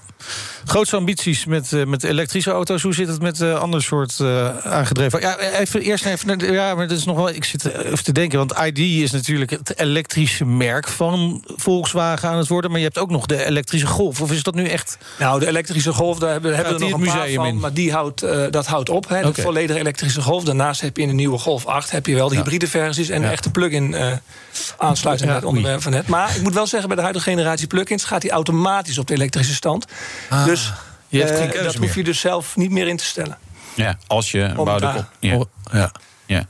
[0.64, 2.82] Grootste ambities met, eh, met elektrische auto's.
[2.82, 5.20] Hoe zit het met eh ander soort eh, aangedreven?
[5.20, 6.52] Ja, even, eerst even.
[6.52, 7.28] Ja, maar dat is nog wel.
[7.28, 8.38] Ik zit even te denken.
[8.38, 12.70] Want ID is natuurlijk het elektrische merk van Volkswagen aan het worden.
[12.70, 14.20] Maar je hebt ook nog de elektrische Golf.
[14.20, 14.98] Of is dat nu echt.
[15.18, 17.58] Nou, de elektrische golf, daar hebben, hebben we nog een paar museum van, in?
[17.58, 19.08] maar die houdt, dat houdt op.
[19.08, 19.32] Hè, Oké.
[19.32, 20.44] De volledige elektrische golf.
[20.44, 23.22] Daarnaast heb je in de nieuwe Golf 8 heb je wel de hybride versies en
[23.22, 24.12] de echte plug-in eh,
[24.78, 26.06] aansluiting Ja, bij het onderwerp van net.
[26.06, 29.14] Maar ik moet wel zeggen, bij de huidige generatie plug-ins gaat die automatisch op de
[29.14, 29.84] elektrische stand.
[30.44, 30.72] dus
[31.08, 31.82] je hebt eh, geen keuze dat meer.
[31.86, 33.38] hoef je dus zelf niet meer in te stellen.
[33.74, 35.06] Ja, als je Om Wouter daar- op.
[35.18, 35.36] Ja.
[35.36, 35.90] Oh, ja.
[36.30, 36.46] Ja.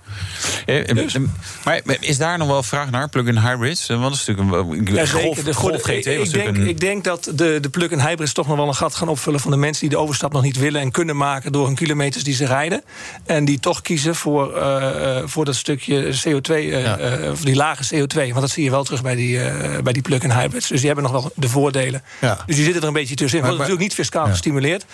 [0.66, 1.16] Eh, eh, Dus-
[1.64, 3.88] Maar is daar nog wel vraag naar, plug-in hybrids?
[3.88, 5.38] Eh, Want dat is natuurlijk een Ja, golf.
[5.42, 6.68] De- golf GT ik, denk, een...
[6.68, 9.50] ik denk dat de, de plug-in hybrids toch nog wel een gat gaan opvullen van
[9.50, 12.34] de mensen die de overstap nog niet willen en kunnen maken door hun kilometers die
[12.34, 12.82] ze rijden.
[13.26, 16.98] En die toch kiezen voor, eh, eh, voor dat stukje CO2, eh, Ja.
[16.98, 18.28] eh, of die lage CO2.
[18.28, 20.68] Want dat zie je wel terug bij die, eh, bij die plug-in hybrids.
[20.68, 22.02] Dus die hebben nog wel de voordelen.
[22.20, 22.38] Ja.
[22.46, 23.44] Dus die zitten er een beetje tussenin.
[23.44, 24.84] Maar- Wordt natuurlijk niet fiscaal gestimuleerd.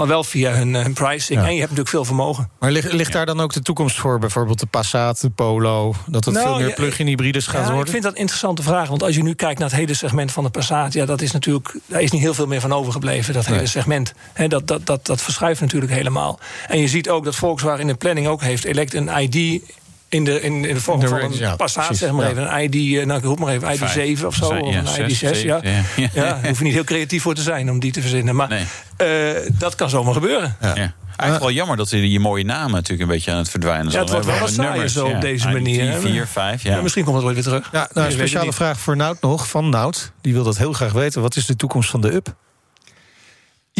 [0.00, 1.40] Maar wel via hun, eh, hun pricing.
[1.40, 1.46] Ja.
[1.46, 2.50] En je hebt natuurlijk veel vermogen.
[2.58, 4.18] Maar ligt, ligt daar dan ook de toekomst voor?
[4.18, 5.94] Bijvoorbeeld de Passat, de Polo.
[6.06, 7.90] Dat het Nou, veel meer plug-in hybrides gaat Ja, ik worden?
[7.90, 8.88] vind dat een interessante vraag.
[8.88, 10.92] Want als je nu kijkt naar het hele segment van de Passat...
[10.92, 14.12] Ja, dat is natuurlijk, daar is niet heel veel meer van overgebleven, dat hele segment.
[14.32, 16.38] He, dat, dat, dat, dat verschuift natuurlijk helemaal.
[16.68, 18.64] En je ziet ook dat Volkswagen in de planning ook heeft...
[18.64, 19.62] elect een ID
[20.10, 22.24] in de, in, in de vorm In de van range, een ja, precies, zeg maar
[22.24, 22.30] ja.
[22.30, 22.54] even.
[22.54, 23.92] Een ID, eh, nou ik roep maar even, ID Vijf.
[23.92, 24.44] 7 of zo.
[24.44, 25.60] Of ja, een ID 6, ja.
[25.62, 25.82] ja.
[25.96, 28.34] Ja, daar hoef je niet heel creatief voor te zijn om die te verzinnen.
[28.36, 28.64] Maar Nee.
[28.96, 30.56] eh, dat kan zomaar gebeuren.
[30.60, 30.74] Ja.
[31.16, 34.02] Eigenlijk wel jammer dat die mooie namen natuurlijk een beetje aan het verdwijnen Ja, zijn.
[34.02, 35.20] het wordt We wel wat saaier zo op ja.
[35.20, 36.00] deze manier, hè.
[36.00, 36.74] 4, 5, ja.
[36.76, 37.68] Ja, misschien komt het wel weer terug.
[37.72, 40.12] Ja, nou, Je een speciale vraag voor Nout nog, van Nout.
[40.20, 41.22] Die wil dat heel graag weten.
[41.22, 42.34] Wat is de toekomst van de Up?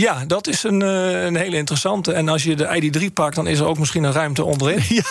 [0.00, 2.12] Ja, dat is een, eh, een hele interessante.
[2.12, 4.82] En als je de ID3 pakt, dan is er ook misschien een ruimte onderin.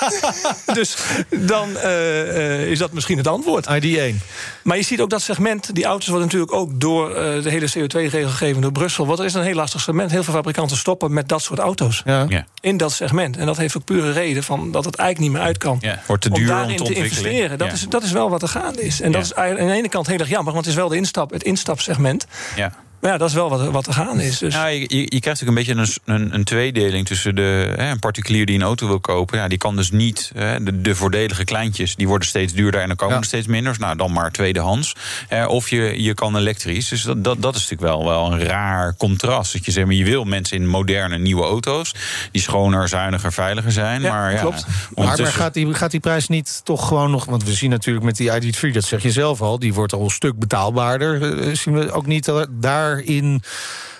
[0.73, 0.95] dus
[1.30, 3.67] dan eh, eh, is dat misschien het antwoord.
[3.69, 4.15] ID1.
[4.63, 8.62] Maar je ziet ook dat segment, die auto's worden natuurlijk ook door de hele CO2-regelgeving
[8.62, 9.06] door Brussel.
[9.06, 10.12] Want er is een heel lastig segment.
[10.12, 12.02] Heel veel fabrikanten stoppen met dat soort auto's.
[12.06, 12.25] Ja.
[12.30, 12.45] Ja.
[12.62, 13.38] In dat segment.
[13.38, 15.78] En dat heeft ook pure reden van dat het eigenlijk niet meer uit kan.
[15.82, 17.17] Ja, wordt te duur om daarin te te ontwikkelen.
[17.25, 17.58] investeren.
[17.58, 17.73] Dat, Ja.
[17.73, 19.02] is, dat is wel wat er gaande is.
[19.02, 19.28] En dat Ja.
[19.28, 21.32] is eigenlijk aan de ene kant heel erg jammer, want het is wel de instap,
[21.32, 22.25] het instapsegment.
[22.56, 22.73] Ja.
[23.01, 24.38] Maar ja, dat is wel wat, wat er gaande is.
[24.38, 24.53] Dus.
[24.53, 27.89] Ja, je, je, je krijgt ook een beetje een, een, een tweedeling tussen de, hè,
[27.91, 29.38] een particulier die een auto wil kopen.
[29.38, 30.31] Ja, die kan dus niet.
[30.35, 33.19] Hè, de, de voordelige kleintjes die worden steeds duurder en dan komen Ja.
[33.19, 33.75] er steeds minder.
[33.79, 34.95] Nou, dan maar tweedehands.
[35.27, 36.88] Eh, of je, je kan elektrisch.
[36.88, 39.53] Dus dat, dat, dat is natuurlijk wel, wel een raar contrast.
[39.53, 41.95] Dat je, zeg maar, je wil mensen in moderne nieuwe auto's.
[42.31, 44.01] die schoner, zuiniger, veiliger zijn.
[44.01, 44.65] Ja, maar ja, klopt.
[44.95, 47.25] Maar, gaat, die, gaat die prijs niet toch gewoon nog...
[47.25, 49.59] want we zien natuurlijk met die ID3, dat zeg je zelf al...
[49.59, 51.39] die wordt al een stuk betaalbaarder.
[51.39, 52.27] Eh, zien we ook niet
[52.95, 53.41] daarin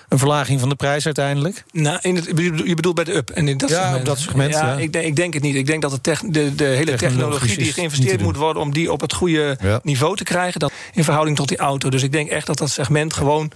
[0.08, 1.64] een verlaging van de prijs uiteindelijk?
[1.72, 2.24] Nou, in het,
[2.64, 3.30] je bedoelt bij de up.
[3.30, 3.98] En in dat Ja, segment.
[4.00, 4.72] op dat segment, ja.
[4.78, 5.54] Ik, denk, ik denk het niet.
[5.54, 8.72] Ik denk dat de, tech- de, de hele technologie die geïnvesteerd te moet worden om
[8.72, 9.80] die op het goede Ja.
[9.82, 11.90] niveau te krijgen, dat in verhouding tot die auto.
[11.90, 13.50] Dus ik denk echt dat dat segment gewoon,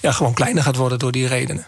[0.00, 1.66] ja, gewoon kleiner gaat worden door die redenen.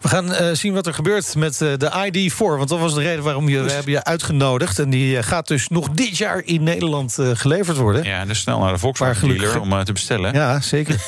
[0.00, 2.36] We gaan eh, zien wat er gebeurt met eh, de ID4.
[2.36, 4.78] Want dat was de reden waarom je, we hebben je uitgenodigd.
[4.78, 8.04] En die eh, gaat dus nog dit jaar in Nederland geleverd worden.
[8.04, 10.34] Ja, dus snel naar de Volkswagen dealer om te bestellen.
[10.34, 10.94] Ja, zeker.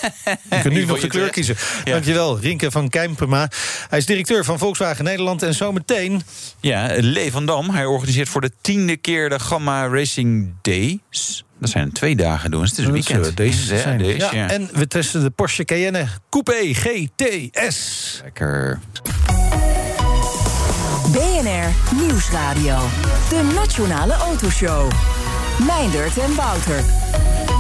[0.51, 1.57] Je kunt nu nog de kleur kiezen.
[1.85, 1.93] Ja.
[1.93, 3.51] Dankjewel, Rinke van Kijmpema.
[3.89, 5.43] Hij is directeur van Volkswagen Nederland.
[5.43, 6.23] En zometeen...
[6.61, 11.45] Ja, Lee van Dam, hij organiseert voor de tiende keer de Gamma Racing Days.
[11.61, 12.63] Dat zijn twee dagen doen.
[12.63, 13.17] Het is een Dat weekend.
[13.19, 13.99] zullen deze zijn.
[13.99, 14.49] deze, Ja, ja.
[14.49, 18.21] En we testen de Porsche Cayenne Coupé GTS.
[18.25, 18.79] Lekker.
[21.13, 22.79] BNR Nieuwsradio.
[23.29, 24.91] De Nationale Autoshow.
[25.67, 26.83] Meindert en Wouter.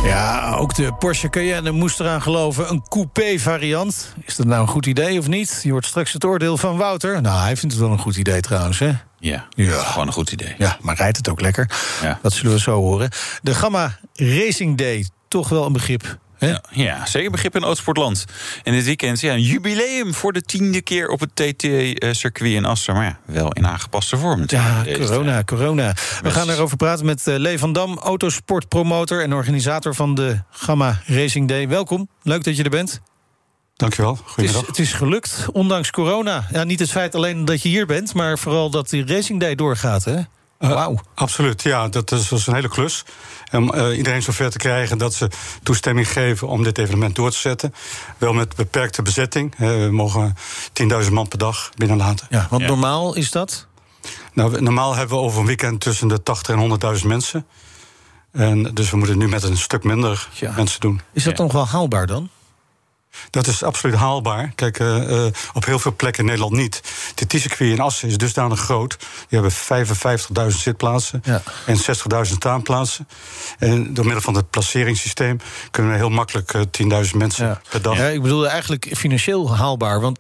[0.05, 2.71] Ja, ook de Porsche Cayenne moest eraan geloven.
[2.71, 4.15] Een coupé variant.
[4.25, 5.61] Is dat nou een goed idee of niet?
[5.63, 7.21] Je hoort straks het oordeel van Wouter.
[7.23, 8.93] Nou, hij vindt het wel een goed idee trouwens, hè?
[9.19, 9.73] Ja, Ja.
[9.83, 10.55] gewoon een goed idee.
[10.59, 11.71] Ja, maar rijdt het ook lekker?
[12.03, 12.19] Ja.
[12.23, 13.11] Dat zullen we zo horen.
[13.43, 16.19] De Gamma Racing Day, toch wel een begrip.
[16.41, 18.25] Ja, ja, zeker begrip in Oudsportland.
[18.63, 22.95] En dit weekend ja, een jubileum voor de tiende keer op het TT-circuit in Assen.
[22.95, 25.95] Maar ja, wel in aangepaste vorm Ja, corona, corona.
[26.23, 31.01] We gaan erover praten met eh, Lee van Dam, autosportpromotor en organisator van de Gamma
[31.07, 31.69] Racing Day.
[31.69, 33.01] Welkom, leuk dat je er bent.
[33.77, 34.19] Dankjewel.
[34.37, 36.47] Het is, het is gelukt, ondanks corona.
[36.53, 39.55] Ja, niet het feit alleen dat je hier bent, maar vooral dat die Racing Day
[39.55, 40.05] doorgaat.
[40.05, 40.21] Hè?
[40.61, 40.99] Eh, Wauw.
[41.15, 43.05] Absoluut, ja, dat is, dat is een hele klus.
[43.53, 45.29] Om eh, iedereen zover te krijgen dat ze
[45.63, 47.75] toestemming geven om dit evenement door te zetten.
[48.19, 49.55] Wel met beperkte bezetting.
[49.57, 50.37] Eh, we mogen
[50.73, 52.27] 10.000 man per dag binnenlaten.
[52.31, 52.69] Ja, want Ja.
[52.69, 53.67] normaal is dat?
[54.33, 56.61] Nou, normaal hebben we over een weekend tussen de 80 en
[57.01, 57.47] 100.000 mensen.
[58.33, 60.53] En dus we moeten het nu met een stuk minder Ja.
[60.57, 61.01] mensen doen.
[61.13, 61.43] Is dat Ja.
[61.43, 62.29] nog wel haalbaar dan?
[63.31, 64.53] Dat is absoluut haalbaar.
[64.55, 66.81] Kijk, uh, uh, op heel veel plekken in Nederland niet.
[67.15, 68.97] De T-circuit in Assen is dusdanig groot.
[69.29, 69.53] Die hebben
[70.53, 71.43] 55.000 zitplaatsen ja.
[71.67, 71.83] en 60.000
[72.21, 73.09] staanplaatsen.
[73.59, 77.61] En door middel van het placeringssysteem kunnen we heel makkelijk uh, 10.000 mensen ja.
[77.69, 77.97] per dag.
[77.97, 80.01] Ja, ik bedoel eigenlijk financieel haalbaar.
[80.01, 80.19] Want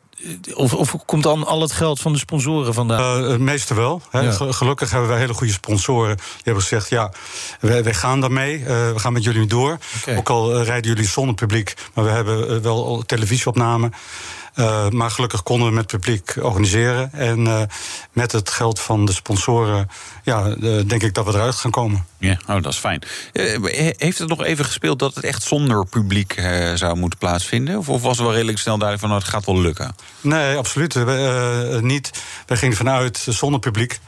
[0.54, 3.22] of, of, komt dan al het geld van de sponsoren vandaan?
[3.22, 4.02] Uh, het meeste wel.
[4.10, 4.20] Hè.
[4.20, 4.32] Ja.
[4.32, 6.16] Gelukkig hebben wij hele goede sponsoren.
[6.16, 7.12] Die hebben gezegd, ja,
[7.60, 8.58] wij, wij gaan daarmee.
[8.58, 9.78] Uh, we gaan met jullie door.
[10.00, 10.16] Okay.
[10.16, 11.74] Ook al uh, rijden jullie zonder publiek.
[11.94, 13.92] Maar we hebben wel televisieopnamen.
[14.54, 17.12] Uh, maar gelukkig konden we met het publiek organiseren.
[17.12, 17.62] En uh,
[18.12, 19.88] met het geld van de sponsoren,
[20.24, 20.54] ja, uh,
[20.86, 22.06] denk ik dat we eruit gaan komen.
[22.20, 23.02] Ja, oh, dat is fijn.
[23.96, 26.42] heeft het nog even gespeeld dat het echt zonder publiek
[26.74, 27.78] zou moeten plaatsvinden?
[27.78, 29.94] Of, of was het wel redelijk snel duidelijk van nou, het gaat wel lukken?
[30.20, 32.10] Nee, absoluut we, niet.
[32.46, 34.00] We gingen vanuit zonder publiek.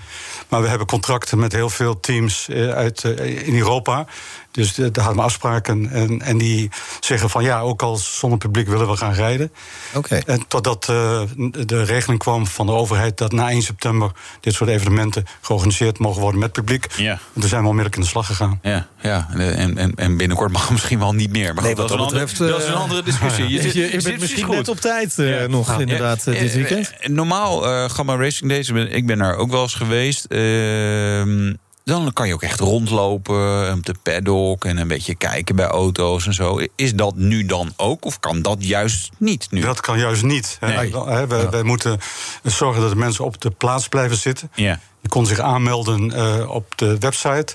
[0.48, 3.05] Maar we hebben contracten met heel veel teams uit,
[3.44, 4.07] in Europa.
[4.53, 5.90] Dus daar hadden we afspraken.
[5.90, 6.70] En, en die
[7.01, 9.53] zeggen van ja, ook al zonder publiek willen we gaan rijden.
[9.94, 10.16] Oké.
[10.27, 14.70] En totdat uh, de regeling kwam van de overheid dat na 1 september dit soort
[14.70, 16.87] evenementen georganiseerd mogen worden met publiek.
[16.96, 17.12] Ja.
[17.12, 18.58] En toen zijn we onmiddellijk in de slag gegaan.
[18.62, 19.28] Ja, ja.
[19.32, 21.54] En, en, en binnenkort mag misschien wel niet meer.
[21.54, 23.48] Maar nee, dat, dat, is betreft, andere, dat is een andere discussie.
[23.52, 25.46] Je, zit, je, je bent misschien net op tijd uh, ja.
[25.46, 26.92] nog, inderdaad, uh, dit weekend.
[27.06, 30.24] Normaal, uh, Gamma Racing Days, ik ben daar ook wel eens geweest.
[30.24, 31.52] Ehm,
[31.84, 36.26] dan kan je ook echt rondlopen op de paddock en een beetje kijken bij auto's
[36.26, 36.60] en zo.
[36.76, 39.60] Is dat nu dan ook of kan dat juist niet nu?
[39.60, 40.58] Dat kan juist niet.
[40.60, 40.92] Nee.
[40.92, 42.00] Wij, wij, wij, moeten
[42.42, 44.50] zorgen dat de mensen op de plaats blijven zitten.
[44.54, 44.80] Ja.
[45.00, 47.54] Je kon zich aanmelden uh, op de website.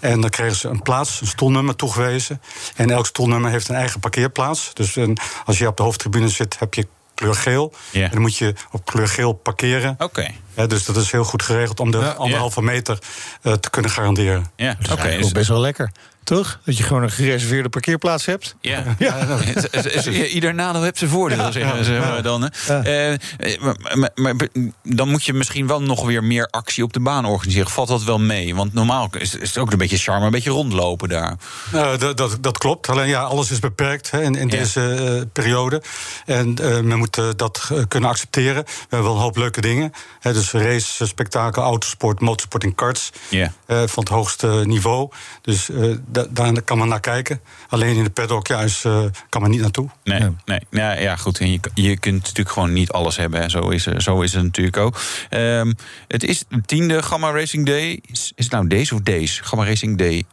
[0.00, 2.40] En dan kregen ze een plaats, een stoelnummer toegewezen.
[2.76, 4.70] En elk stoelnummer heeft een eigen parkeerplaats.
[4.74, 7.72] Dus een, als je op de hoofdtribune zit, heb je kleur geel.
[7.92, 9.90] En dan moet je op kleur geel parkeren.
[9.90, 10.04] Oké.
[10.04, 10.34] Okay.
[10.54, 12.98] Ja, dus dat is heel goed geregeld om de Ja, anderhalve meter
[13.42, 14.50] uh, te kunnen garanderen.
[14.56, 15.00] Ja, Dat is oké.
[15.00, 15.90] eigenlijk ook best wel lekker.
[16.28, 16.60] Toch?
[16.64, 18.54] Dat je gewoon een gereserveerde parkeerplaats hebt.
[18.60, 20.06] Ja, het-
[20.38, 22.42] ieder nadeel heeft zijn voordeel, zeggen ze maar dan.
[22.66, 23.12] hè.
[23.12, 23.18] Eh,
[23.60, 24.48] maar, maar- maar
[24.82, 27.70] dan moet je misschien wel nog weer meer actie op de baan organiseren.
[27.70, 28.54] Valt dat wel mee?
[28.54, 31.36] Want normaal is is het ook een beetje charme, een beetje rondlopen daar.
[31.72, 32.88] Nou, dat, dat, dat klopt.
[32.88, 34.56] Alleen ja, alles is beperkt hè, in, in Ja.
[34.56, 35.82] deze eh, periode.
[36.26, 38.64] En eh, men moet eh, dat eh, kunnen accepteren.
[38.64, 39.92] We hebben wel een hoop leuke dingen.
[40.20, 43.10] Hè, dus race, spektakel, autosport, motorsport en karts.
[43.28, 43.52] Ja.
[43.66, 45.10] eh, van het hoogste niveau.
[45.42, 45.94] Dus eh,
[46.32, 47.40] da- daar kan men naar kijken.
[47.68, 49.88] Alleen in de paddock ja, is, eh, kan men niet naartoe.
[50.04, 50.60] Nee, nee.
[50.70, 51.38] Ja, ja, goed.
[51.40, 53.40] En je, je kunt natuurlijk gewoon niet alles hebben.
[53.40, 53.48] Hè.
[53.48, 55.00] Zo, is, eh, zo is het natuurlijk ook.
[55.30, 55.72] Ehm,
[56.08, 58.00] het is de tiende Gamma Racing Day.
[58.06, 59.44] Is is het nou deze of deze?
[59.44, 60.24] Gamma Racing Day.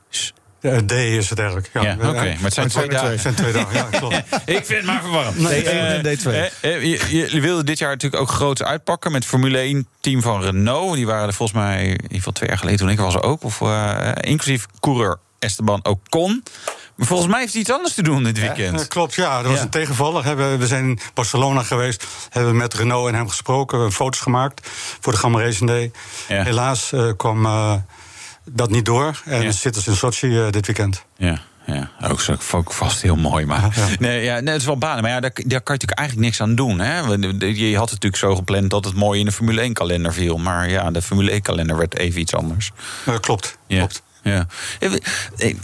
[0.62, 1.70] Eh, D is het eigenlijk.
[1.74, 2.08] Ja, Ja, oké.
[2.08, 3.10] Eh, Maar het zijn twee dagen.
[3.10, 4.16] Het zijn twee dagen, ja, klopt.
[4.46, 5.36] Ik vind het maar verwarrend.
[5.38, 6.32] D1 Eh, en D2.
[6.32, 10.22] eh, eh, je- Jullie wilden dit jaar natuurlijk ook groots uitpakken met Formule 1 team
[10.22, 10.96] van Renault.
[10.96, 13.22] Die waren er volgens mij in ieder geval twee jaar geleden toen ik er was
[13.22, 13.44] ook.
[13.44, 16.44] Of, eh, inclusief coureur Esteban Ocon.
[16.96, 18.82] Maar volgens mij heeft hij iets anders te doen dit weekend.
[18.82, 19.38] Eh, klopt, ja.
[19.38, 19.64] Dat was Ja.
[19.64, 20.26] een tegenvaller.
[20.26, 20.58] hè.
[20.58, 22.06] We zijn in Barcelona geweest.
[22.30, 23.84] Hebben we met Renault en hem gesproken.
[23.84, 24.70] We foto's gemaakt
[25.00, 25.92] voor de Gamma Racing Day.
[26.28, 26.44] Ja.
[26.44, 27.74] Helaas eh, kwam eh,
[28.46, 29.22] dat niet door.
[29.26, 29.52] En Ja.
[29.52, 31.06] zitten in Sochi dit weekend.
[31.18, 31.90] Ja, ja.
[32.10, 33.46] Ook, zo- ook vast heel mooi.
[33.46, 33.88] Maar Ja.
[34.00, 35.02] nee, ja, nee, het is wel banen.
[35.02, 36.80] Maar ja, daar, daar kan je natuurlijk eigenlijk niks aan doen.
[36.80, 37.00] Hè?
[37.00, 40.38] Je had het natuurlijk zo gepland dat het mooi in de Formule 1-kalender viel.
[40.38, 42.72] Maar ja, de Formule 1-kalender werd even iets anders.
[43.20, 43.78] Klopt, Ja.
[43.78, 44.04] klopt.
[44.30, 44.48] Ja.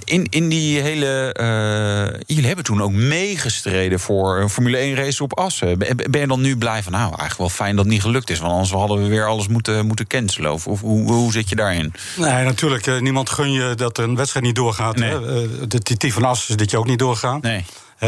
[0.03, 1.33] In, in die hele.
[1.33, 5.77] eh, jullie hebben toen ook meegestreden voor een Formule 1 race op Assen.
[5.77, 8.39] Ben, je dan nu blij van, nou, eigenlijk wel fijn dat het niet gelukt is?
[8.39, 10.53] Want anders hadden we weer alles moeten, moeten cancelen.
[10.53, 11.93] Of, of hoe, hoe zit je daarin?
[12.17, 12.87] Nee, natuurlijk.
[12.87, 14.95] eh, niemand gun je dat een wedstrijd niet doorgaat.
[14.95, 15.09] Nee.
[15.09, 15.43] Hè.
[15.43, 17.39] Eh, de TT van Assen is dit jaar ook niet doorgaan.
[17.41, 17.65] Nee.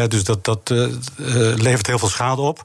[0.07, 2.63] Dus dat, dat eh, eh, levert heel veel schade op.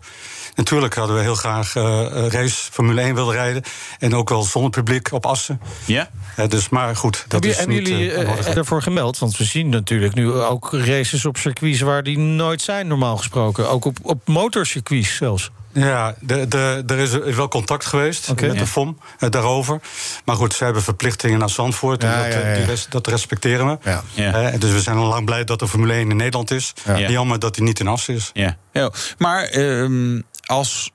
[0.55, 3.63] Natuurlijk hadden we heel graag eh, een race Formule 1 willen rijden.
[3.99, 5.61] En ook wel zonder publiek op Assen.
[5.85, 6.09] Ja?
[6.39, 7.89] Hè, dus, maar goed, dat Hebben, is hebben niet...
[7.89, 8.49] jullie eh, aan de orde.
[8.49, 9.19] eh, daarvoor gemeld?
[9.19, 13.69] Want we zien natuurlijk nu ook races op circuits waar die nooit zijn, normaal gesproken.
[13.71, 15.51] Ook op, op motorcircuits zelfs.
[15.73, 18.47] Ja, de, de, er is wel contact geweest Oké.
[18.47, 18.59] met Ja.
[18.61, 19.81] de FOM eh, daarover.
[20.25, 22.03] Maar goed, ze hebben verplichtingen naar Zandvoort.
[22.03, 22.57] Ja, en dat, ja, eh, ja.
[22.57, 23.79] die res- dat respecteren we.
[23.91, 24.03] Ja.
[24.15, 24.33] Ja.
[24.53, 26.73] Eh, dus we zijn al lang blij dat de Formule 1 in Nederland is.
[26.85, 26.99] Ja.
[26.99, 28.31] Jammer dat hij niet in Assen is.
[28.33, 28.57] Ja.
[28.73, 28.91] ja.
[29.19, 30.91] Maar ehm, als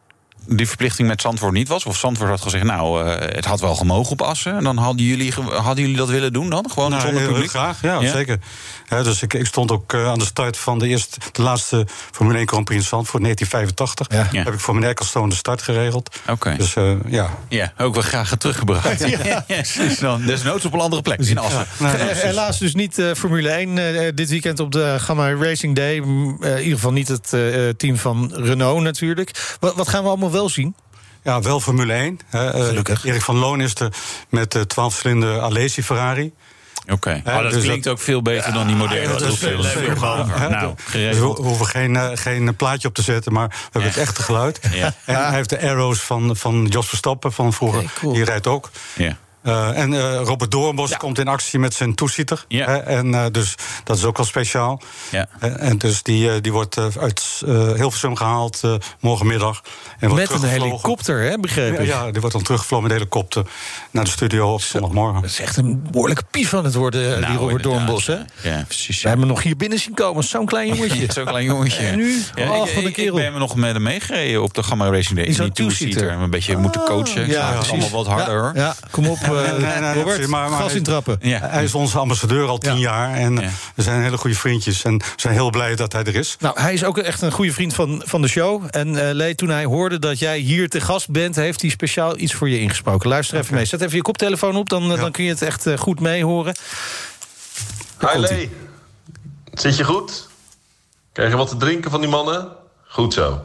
[0.46, 1.86] die verplichting met Zandvoort niet was...
[1.86, 4.56] of Zandvoort had gezegd, nou, eh, het had wel gemogen op Assen...
[4.56, 6.66] en dan hadden jullie, hadden jullie dat willen doen dan?
[6.72, 7.58] Gewoon Nou, zonder heel, heel publiek?
[7.58, 8.12] graag, ja, Ja?
[8.12, 8.38] zeker.
[8.94, 11.88] Hè, dus ik, ik stond ook eh, aan de start van de, eerste, de laatste
[12.12, 14.08] Formule 1 Grand Prix in Zandvoort, 1985.
[14.18, 14.28] Ja.
[14.40, 14.44] Ja.
[14.44, 16.16] Heb ik voor mijn Ecclestone de start geregeld.
[16.30, 16.56] Oké.
[16.58, 19.08] Dus eh, ja, Ja, ook wel graag teruggebracht.
[19.24, 19.42] Ja.
[19.48, 20.00] precies.
[20.00, 21.66] Dan desnoods op een andere plek in Assen.
[21.80, 25.76] Nou, Eh, Helaas dus niet eh, Formule 1 eh, dit weekend op de Gamma Racing
[25.76, 26.00] Day.
[26.00, 29.56] Mm, in ieder geval niet het eh, team van Renault natuurlijk.
[29.60, 30.76] Wat, wat gaan we allemaal wel zien?
[31.24, 32.20] ja, wel Formule 1.
[32.30, 32.52] hè.
[32.52, 33.06] Eh, Gelukkig.
[33.06, 33.94] Erik van Loon is er
[34.30, 36.34] met de 12-cilinder Alesi Ferrari.
[36.92, 39.08] Oké, maar dat dus klinkt ook veel beter dan die moderne.
[39.08, 40.00] dat is veel leuker.
[40.50, 43.88] Nou, dus we hoeven geen, eh, geen plaatje op te zetten, maar we hebben Ja.
[43.88, 44.60] het echte geluid.
[44.72, 44.94] Ja.
[45.06, 47.84] En hij heeft de arrows van, van Jos Verstappen van vroeger.
[48.00, 48.14] Cool.
[48.14, 48.70] Die rijdt ook.
[48.96, 49.18] Ja.
[49.44, 52.46] Eh, en eh, Robert Doornbos komt in actie met zijn toesieter.
[52.48, 52.66] Ja.
[52.66, 54.82] Hè, en eh, dus dat is ook wel speciaal.
[55.12, 55.28] Ja.
[55.40, 59.62] En dus die, die wordt uit eh Hilversum gehaald eh, morgenmiddag.
[60.00, 61.88] En wordt Met een helikopter, hè, begreep Ja, ik.
[61.88, 63.46] ja, die wordt dan teruggevlogen met de helikopter
[63.92, 65.22] naar de studio op zondagmorgen.
[65.22, 68.18] Dat is echt een behoorlijke pief aan het worden, die Nou, Robert Doornbos, hè?
[68.42, 69.02] Ja, precies.
[69.02, 71.12] We hebben hem nog hier binnen zien komen, zo'n klein jongetje.
[71.14, 71.86] Zo'n klein jongetje.
[71.88, 72.22] En nu?
[72.36, 73.18] Ja, Oh, ik, van de kerel.
[73.20, 75.26] Ik ben nog met hem meegereden op de Gamma Racing Day.
[75.26, 76.12] In die two-seater.
[76.12, 77.28] Een beetje moeten coachen.
[77.28, 78.52] Ja, allemaal wat harder Ja, hoor.
[78.56, 81.18] Ja, kom op, eh, Robert, maar- maar gas hij- intrappen.
[81.22, 82.80] Hij is onze ambassadeur al tien Ja.
[82.80, 83.14] jaar.
[83.16, 83.50] En Ja.
[83.76, 84.84] we zijn hele goede vriendjes.
[84.84, 86.36] En we zijn heel blij dat hij er is.
[86.40, 88.64] Nou, hij is ook echt een goede vriend van, van de show.
[88.70, 91.36] En eh Lee, toen hij hoorde dat jij hier te gast bent...
[91.36, 93.10] heeft hij speciaal iets voor je ingesproken.
[93.10, 93.66] Luister even mee.
[93.66, 96.56] Zet even je koptelefoon op, dan, eh, dan kun je het echt goed meehoren.
[98.00, 98.50] Hi Lee.
[99.54, 100.28] Zit je goed?
[101.14, 102.48] Krijg je wat te drinken van die mannen?
[102.88, 103.42] Goed zo.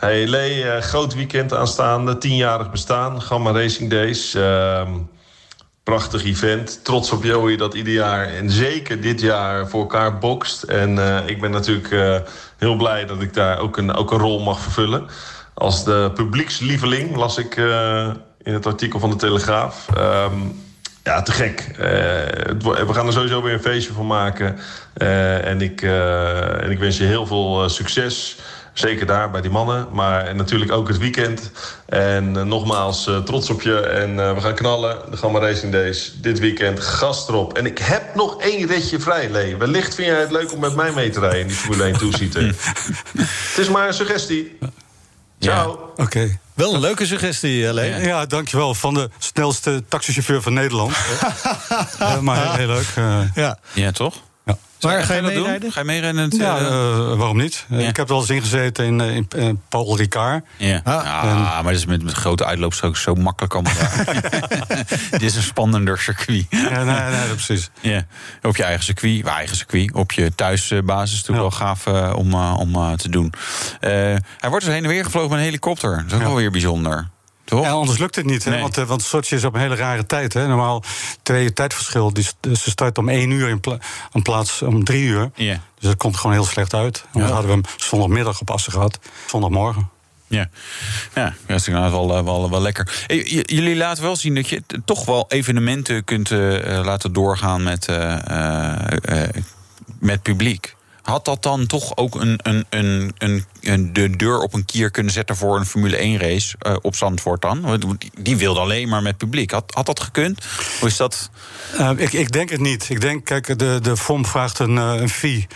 [0.00, 2.18] Hey Lee, eh, groot weekend aanstaande.
[2.18, 3.22] Tienjarig bestaan.
[3.22, 4.34] Gamma Racing Days.
[4.34, 4.92] Ehm,
[5.82, 6.84] prachtig event.
[6.84, 10.62] Trots op Joey dat ieder jaar en zeker dit jaar voor elkaar bokst.
[10.62, 12.16] En eh, ik ben natuurlijk eh,
[12.58, 15.06] heel blij dat ik daar ook een, ook een rol mag vervullen.
[15.54, 17.56] Als de publiekslieveling las ik
[18.42, 19.88] in het artikel van de Telegraaf.
[19.96, 20.38] Ehm,
[21.04, 21.74] ja, te gek.
[22.58, 24.58] We gaan er sowieso weer een feestje van maken.
[25.44, 28.36] En, ik, en ik wens je heel veel succes.
[28.80, 29.88] Zeker daar bij die mannen.
[29.92, 31.50] Maar natuurlijk ook het weekend.
[31.86, 33.80] En eh, nogmaals, eh, trots op je.
[33.80, 34.98] En eh, we gaan knallen.
[35.10, 36.12] De Gamma Racing Days.
[36.20, 36.80] Dit weekend.
[36.80, 37.56] Gast erop.
[37.56, 39.56] En ik heb nog één ritje vrij, Lee.
[39.56, 41.98] Wellicht vind jij het leuk om met mij mee te rijden in die Formule 1
[41.98, 42.42] toesieter.
[43.48, 44.58] het is maar een suggestie.
[45.38, 45.92] Ciao.
[45.96, 46.38] Oké.
[46.54, 48.00] Wel een leuke suggestie, Lee.
[48.00, 48.26] Ja.
[48.26, 48.74] dankjewel.
[48.74, 50.96] Van de snelste taxichauffeur van Nederland.
[52.20, 52.86] Maar heel, heel leuk.
[53.34, 53.58] Ja.
[53.72, 54.14] Ja, toch?
[54.80, 55.44] Maar ga je dat doen?
[55.72, 57.66] Ga je het, Ja, eh, eh, waarom niet?
[57.70, 57.88] Eh, Ja.
[57.88, 60.44] Ik heb wel eens ingezeten in, in, Paul Ricard.
[60.56, 63.72] Ja, Ah, Ah, maar dat is met, met grote uitloopstrook zo makkelijk allemaal.
[65.10, 66.46] Dit is een spannender circuit.
[66.50, 67.70] Ja, nee, nee, precies.
[67.80, 68.06] Ja,
[68.42, 72.34] op je eigen circuit, waar eigen circuit, op je thuisbasis is natuurlijk wel gaaf om,
[72.34, 73.32] om te doen.
[73.80, 75.96] Hij wordt dus heen en weer gevlogen met een helikopter.
[75.96, 77.08] Dat is ook wel weer bijzonder.
[77.50, 77.64] Toch?
[77.64, 78.44] Ja, anders lukt het niet.
[78.44, 78.60] Hè?
[78.60, 80.32] Want, eh, want Sochi is op een hele rare tijd.
[80.32, 80.46] Hè?
[80.46, 80.82] Normaal
[81.22, 82.12] twee uur tijdverschil.
[82.12, 83.78] Die, dus ze start om één uur in, pla
[84.12, 85.30] in plaats om drie uur.
[85.34, 85.60] Ja.
[85.78, 87.04] Dus dat komt gewoon heel slecht uit.
[87.12, 88.98] Dan hadden we hem zondagmiddag op Assen gehad.
[89.26, 89.90] Zondagmorgen.
[90.26, 90.48] Ja,
[91.14, 93.04] ja dat is inderdaad wel, eh, wel, wel lekker.
[93.06, 97.62] J- jullie laten wel zien dat je toch wel evenementen kunt eh, eh, laten doorgaan
[97.62, 99.28] met, eh, eh, eh,
[100.00, 100.76] met publiek.
[101.02, 103.14] Had dat dan toch ook een, een, een,
[103.60, 106.96] een, de deur op een kier kunnen zetten voor een Formule 1 race eh, op
[106.96, 107.80] Zandvoort dan?
[108.18, 109.50] Die wilde alleen maar met publiek.
[109.50, 110.44] Had, had dat gekund?
[110.80, 111.30] Hoe is dat?
[111.76, 112.88] Eh, ik, ik denk het niet.
[112.90, 115.46] Ik denk, kijk, de, de FOM vraagt een, eh, een fee.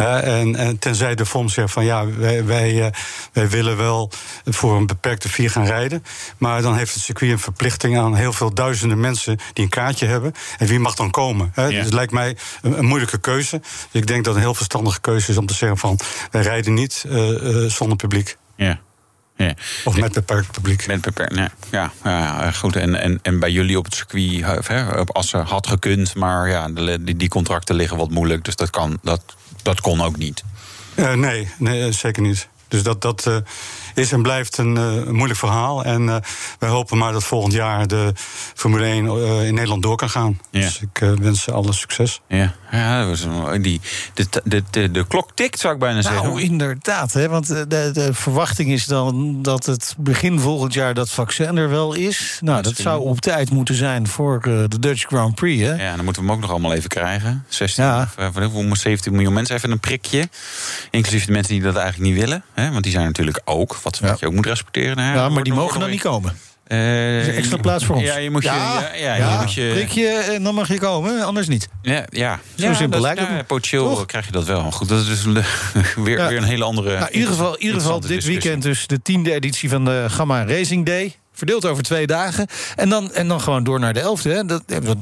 [0.00, 2.92] En, en tenzij de FOM zegt van ja, wij, wij, eh,
[3.32, 4.10] wij willen wel
[4.44, 6.04] voor een beperkte fee gaan rijden.
[6.38, 10.06] Maar dan heeft het circuit een verplichting aan heel veel duizenden mensen die een kaartje
[10.06, 10.32] hebben.
[10.58, 11.52] En wie mag dan komen?
[11.54, 11.62] Hè?
[11.62, 11.68] Ja.
[11.70, 13.58] Dus het lijkt mij een, een moeilijke keuze.
[13.58, 15.98] Dus ik denk dat het een heel verstandige keuze is om te zeggen van
[16.30, 18.36] wij rijden niet eh, eh, zonder publiek.
[18.56, 18.80] Ja.
[19.36, 19.54] ja.
[19.84, 20.86] Of met beperkt publiek.
[20.86, 21.36] Met beperkt,
[21.70, 21.92] ja.
[22.02, 22.76] Ja, goed.
[22.76, 26.68] En, en, en bij jullie op het circuit, hè, op Assen had gekund, maar ja,
[27.00, 29.22] die, die contracten liggen wat moeilijk, dus dat, kan, dat,
[29.62, 30.42] dat kon ook niet.
[30.94, 32.48] Eh, nee, nee, zeker niet.
[32.68, 33.36] Dus dat, dat eh,
[33.94, 35.84] is en blijft een, eh, moeilijk verhaal.
[35.84, 36.16] En eh,
[36.58, 38.12] wij hopen maar dat volgend jaar de
[38.54, 40.40] Formule 1 eh, in Nederland door kan gaan.
[40.50, 40.60] Ja.
[40.60, 42.20] Dus ik wens ze alle succes.
[42.28, 43.80] Ja, ja dat was een- die,
[44.14, 46.22] de, de, de, de klok tikt, zou ik bijna zeggen.
[46.22, 47.12] Nou, inderdaad.
[47.12, 51.68] Hè, want de, de verwachting is dan dat het begin volgend jaar dat vaccin er
[51.68, 52.38] wel is.
[52.40, 55.62] Nou, dat zou op tijd moeten zijn voor eh, de Dutch Grand Prix.
[55.62, 55.74] Hè?
[55.88, 57.44] Ja, dan moeten we hem ook nog allemaal even krijgen.
[57.48, 58.02] 16 Ja.
[58.02, 60.28] of, eh, wat- hoe 17 miljoen mensen even een prikje.
[60.90, 62.42] Inclusief de mensen die dat eigenlijk niet willen.
[62.54, 62.70] Hè?
[62.70, 64.98] Want die zijn natuurlijk ook, wat, wat je ook moet respecteren.
[64.98, 65.14] Hè?
[65.14, 66.36] Ja, maar die mogen dan niet komen.
[66.70, 68.04] Eh, is een extra plaats voor ons.
[68.04, 68.48] Ja, je moet je.
[68.48, 71.68] Ja, ja, je moet je prikje en dan mag je komen, anders niet.
[71.82, 72.40] Ja, ja.
[72.56, 73.46] Zo simpel lijkt het.
[73.46, 74.06] Potentieel Toch?
[74.06, 74.70] krijg je dat wel.
[74.70, 75.24] Goed, dat is dus
[76.04, 76.98] weer, weer een hele andere.
[76.98, 78.40] Nou, in ieder geval, in ieder geval dit discussie.
[78.40, 81.14] weekend dus de tiende editie van de Gamma Racing Day.
[81.32, 82.46] Verdeeld over twee dagen.
[82.76, 84.30] En dan, en dan gewoon door naar de elfde.
[84.30, 84.44] Hè.
[84.44, 84.96] Dat, dat,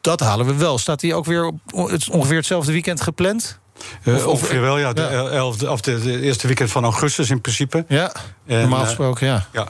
[0.00, 0.78] dat halen we wel.
[0.78, 3.58] Staat die ook weer op het ongeveer hetzelfde weekend gepland?
[4.06, 4.92] Of- of- ongeveer wel, ja.
[4.92, 5.08] De, ja.
[5.28, 7.84] elfde, of de, de eerste weekend van augustus in principe.
[7.88, 8.12] Ja,
[8.46, 9.46] En, normaal eh, gesproken, ja.
[9.52, 9.68] Ja,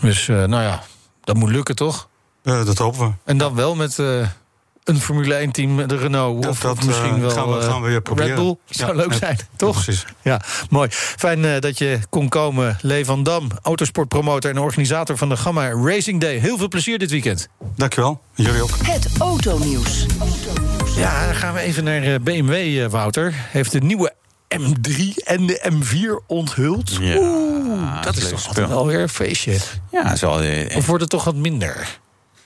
[0.00, 0.82] Dus, eh, nou ja,
[1.24, 2.08] dat moet lukken toch?
[2.42, 3.12] dat hopen we.
[3.24, 3.98] En dan wel met
[4.88, 6.42] een Formule 1-team, de Renault.
[6.42, 8.28] Dat- of, dat, misschien eh, wel gaan we- eh, gaan we weer proberen.
[8.34, 8.56] Red Bull.
[8.68, 9.82] Zou Ja, leuk ja, zijn, toch?
[9.84, 10.04] precies.
[10.22, 10.88] Ja, mooi.
[10.90, 12.76] Fijn eh, dat je kon komen.
[12.80, 16.36] Lee van Dam, autosportpromotor en organisator van de Gamma Racing Day.
[16.36, 17.48] Heel veel plezier dit weekend.
[17.76, 18.20] Dankjewel.
[18.34, 18.70] Jullie ook.
[18.82, 20.06] Het autonieuws.
[20.96, 23.34] Ja, dan gaan we even naar BMW, Wouter.
[23.50, 24.12] Heeft de nieuwe
[24.56, 26.96] M3 en de M4 onthuld.
[27.00, 29.56] Ja, Oeh, dat is toch altijd wel weer een feestje.
[29.90, 31.98] Ja, eh, Of wordt het toch wat minder?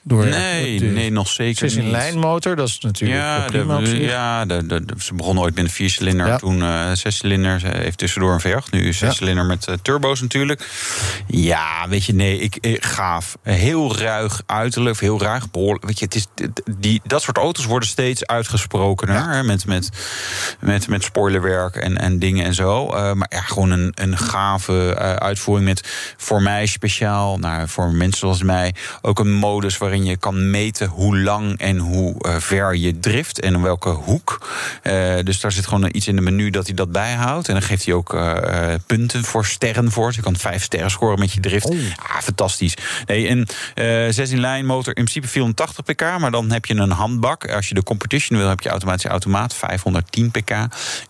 [0.05, 1.91] Door nee, de nee, nog zeker zes in niet.
[1.91, 5.63] lijn motor, dat is natuurlijk Ja, ja, prima de, ja de, ze begonnen ooit met
[5.63, 6.37] een viercilinder, Ja.
[6.37, 7.59] toen eh zescilinder.
[7.59, 10.69] Ze heeft tussendoor een V8, nu zescilinder met eh, turbo's natuurlijk.
[11.27, 13.37] Ja, weet je, nee, ik, ik gaaf.
[13.43, 15.85] Heel ruig uiterlijk, heel ruig, behoorlijk.
[15.85, 16.27] Weet je, het is,
[16.77, 19.29] die, dat soort auto's worden steeds uitgesprokener.
[19.29, 19.89] hè, Met, met,
[20.59, 22.87] met, met spoilerwerk en, en dingen en zo.
[22.89, 28.19] Eh, maar ja, gewoon een, een gave uitvoering met voor mij speciaal, nou, voor mensen
[28.19, 32.75] zoals mij, ook een modus waarin je kan meten hoe lang en hoe eh, ver
[32.75, 34.47] je drift en in welke hoek.
[34.81, 37.47] Eh, dus daar zit gewoon iets in de menu dat hij dat bijhoudt.
[37.47, 40.07] En dan geeft hij ook eh, punten voor sterren voor.
[40.07, 41.69] Dus je kan vijf sterren scoren met je drift.
[41.69, 42.77] Ah, fantastisch.
[43.05, 46.91] Nee, een eh 16 lijn motor in principe 480 pk, maar dan heb je een
[46.91, 47.51] handbak.
[47.51, 50.51] Als je de competition wil, heb je automatische automaat 510 pk.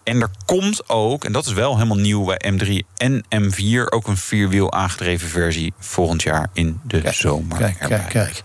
[0.04, 4.08] En er komt ook, en dat is wel helemaal nieuw bij M3 en M4, ook
[4.08, 7.58] een vierwiel aangedreven versie volgend jaar in de zomer.
[7.58, 8.42] Kijk, kijk, kijk.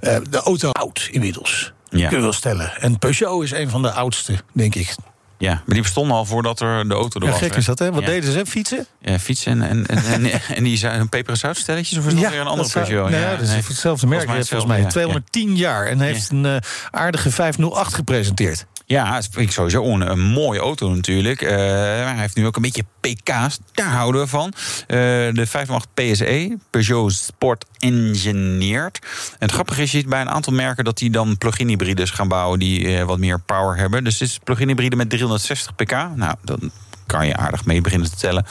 [0.00, 1.72] Eh, de auto oud inmiddels.
[1.88, 1.98] Ja.
[1.98, 2.72] Kunnen we wel stellen.
[2.80, 4.94] En Peugeot is een van de oudste, denk ik.
[5.38, 7.40] Ja, maar die bestonden al voordat er de auto er Ja, was.
[7.40, 7.56] gek hè?
[7.58, 7.92] is dat, hè?
[7.92, 8.06] Wat Ja.
[8.06, 8.46] deden ze?
[8.46, 8.86] Fietsen?
[9.00, 11.98] Ja, fietsen en, en, en, en, die zijn een peper- en zoutstelletjes?
[11.98, 13.10] Of is dat weer een andere Peugeot?
[13.10, 13.62] Ja, dat is nee.
[13.66, 14.78] hetzelfde merk, volgens mij.
[14.80, 14.88] hetzelfde, ja.
[14.88, 16.56] 210 jaar en heeft een eh,
[16.90, 18.66] aardige 508 gepresenteerd.
[18.86, 21.42] Ja, het vind ik sowieso een, een mooie auto natuurlijk.
[21.42, 24.52] Eh, hij heeft nu ook een beetje pk's, daar houden we van.
[24.86, 24.96] Eh,
[25.32, 28.98] de 508 PSE, Peugeot Sport Engineered.
[29.32, 30.84] En het grappige is, je ziet bij een aantal merken...
[30.84, 34.04] dat die dan plug-in hybrides gaan bouwen die eh, wat meer power hebben.
[34.04, 35.90] Dus dit is plug-in hybride met 360 pk.
[36.14, 36.70] Nou, dan
[37.06, 38.46] kan je aardig mee beginnen te tellen.
[38.46, 38.50] 5,2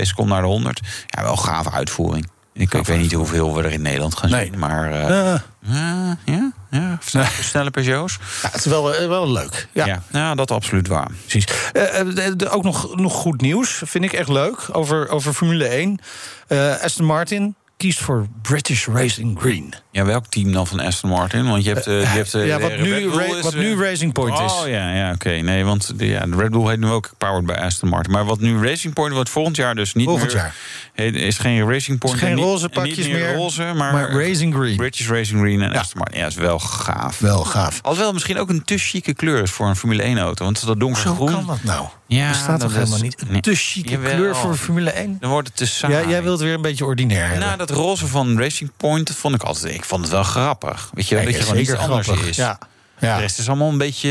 [0.00, 0.80] seconden naar de 100.
[1.06, 2.28] Ja, wel gave uitvoering.
[2.52, 4.44] Ik, ik weet niet hoeveel we er in Nederland gaan Nee.
[4.44, 4.92] zien, maar...
[6.24, 6.98] ja, ja,
[7.40, 8.18] snelle, Peugeots.
[8.42, 9.68] ja, het is wel, eh, wel leuk.
[9.72, 10.02] Ja, Ja.
[10.12, 11.10] Ja, dat absoluut waar.
[11.20, 11.44] precies.
[11.72, 15.98] Eh, eh, ook nog, nog goed nieuws, vind ik echt leuk, over, over Formule 1.
[16.46, 19.74] Eh, Aston Martin kiest voor British Racing Green.
[19.90, 21.48] Ja, welk team dan van Aston Martin?
[21.48, 24.52] Want je hebt, je hebt ja, wat nu is, wat eh, nu Racing Point is.
[24.52, 25.30] Oh ja, ja oké.
[25.30, 28.12] Nee, want de, ja, de Red Bull heet nu ook powered bij Aston Martin.
[28.12, 30.36] Maar wat nu Racing Point wordt volgend jaar dus niet Volgend meer...
[30.42, 30.54] jaar.
[30.94, 32.18] heet- is geen Racing Point.
[32.18, 34.76] geen en niet- roze pakjes meer, roze, maar, maar Racing Green.
[34.76, 35.78] British Racing Green en Ja.
[35.78, 36.18] Aston Martin.
[36.20, 37.18] Ja, is wel gaaf.
[37.18, 37.78] Wel gaaf.
[37.82, 40.44] Alhoewel misschien ook een te chique kleur is voor een Formule 1 auto.
[40.44, 41.30] Want dat Zo donkergroen...
[41.32, 41.86] kan dat nou?
[42.16, 43.16] Ja, dat staat toch helemaal is- niet?
[43.28, 44.14] Een te chique Jawel.
[44.14, 45.16] kleur voor Formule 1?
[45.20, 45.92] Dan wordt het te saai.
[45.94, 47.38] Ja, jij wilt weer een beetje ordinair hebben.
[47.40, 49.74] Nou, dat roze van Racing Point, dat vond ik altijd.
[49.74, 50.90] Ik vond het wel grappig.
[50.94, 52.36] Weet je, Ja, dat je gewoon iets anders is.
[52.36, 52.58] Ja.
[52.98, 53.18] De Ja.
[53.18, 54.08] rest is allemaal een beetje,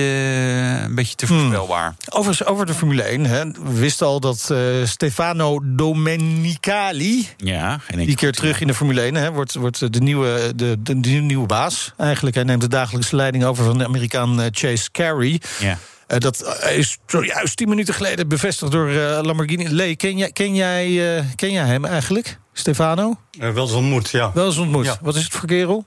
[0.85, 1.37] een beetje te Hmm.
[1.39, 1.95] voorspelbaar.
[2.09, 3.25] Overigens, over de Formule 1.
[3.25, 3.45] Hè.
[3.51, 7.27] We wisten al dat eh, Stefano Domenicali...
[7.37, 10.99] Ja, die keer terug in de Formule 1 hè, wordt, wordt de, nieuwe, de, de,
[10.99, 11.93] de nieuwe baas.
[11.97, 15.41] Eigenlijk, hij neemt de dagelijkse leiding over van de Amerikaan eh, Chase Carey.
[15.59, 15.77] Ja.
[16.09, 19.67] Eh, dat eh, is zojuist tien minuten geleden bevestigd door eh, Lamborghini.
[19.69, 22.39] Lee, ken jij, ken, jij, ken jij hem eigenlijk?
[22.53, 23.15] Stefano?
[23.39, 24.31] Wel eens ontmoet, ja.
[24.33, 24.85] Wel eens ontmoet.
[24.85, 24.97] Ja.
[25.01, 25.85] Wat is het voor kerel?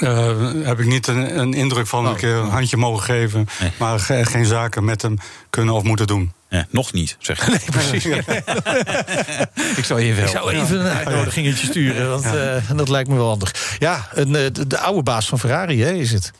[0.00, 0.32] Eh,
[0.62, 2.10] heb ik niet een, een indruk van Oh.
[2.10, 3.46] een keer een handje mogen geven.
[3.60, 3.70] Nee.
[3.78, 5.16] Maar ge- geen zaken met hem
[5.50, 6.32] kunnen of moeten doen.
[6.50, 7.46] Ja, nog niet, zeg ik.
[7.48, 8.04] Nee, precies.
[9.76, 13.28] ik je even Ik zou even een uitnodigingetje sturen, want eh, dat lijkt me wel
[13.28, 13.76] handig.
[13.78, 16.32] Ja, een, eh, de, de oude baas van Ferrari hè, is het.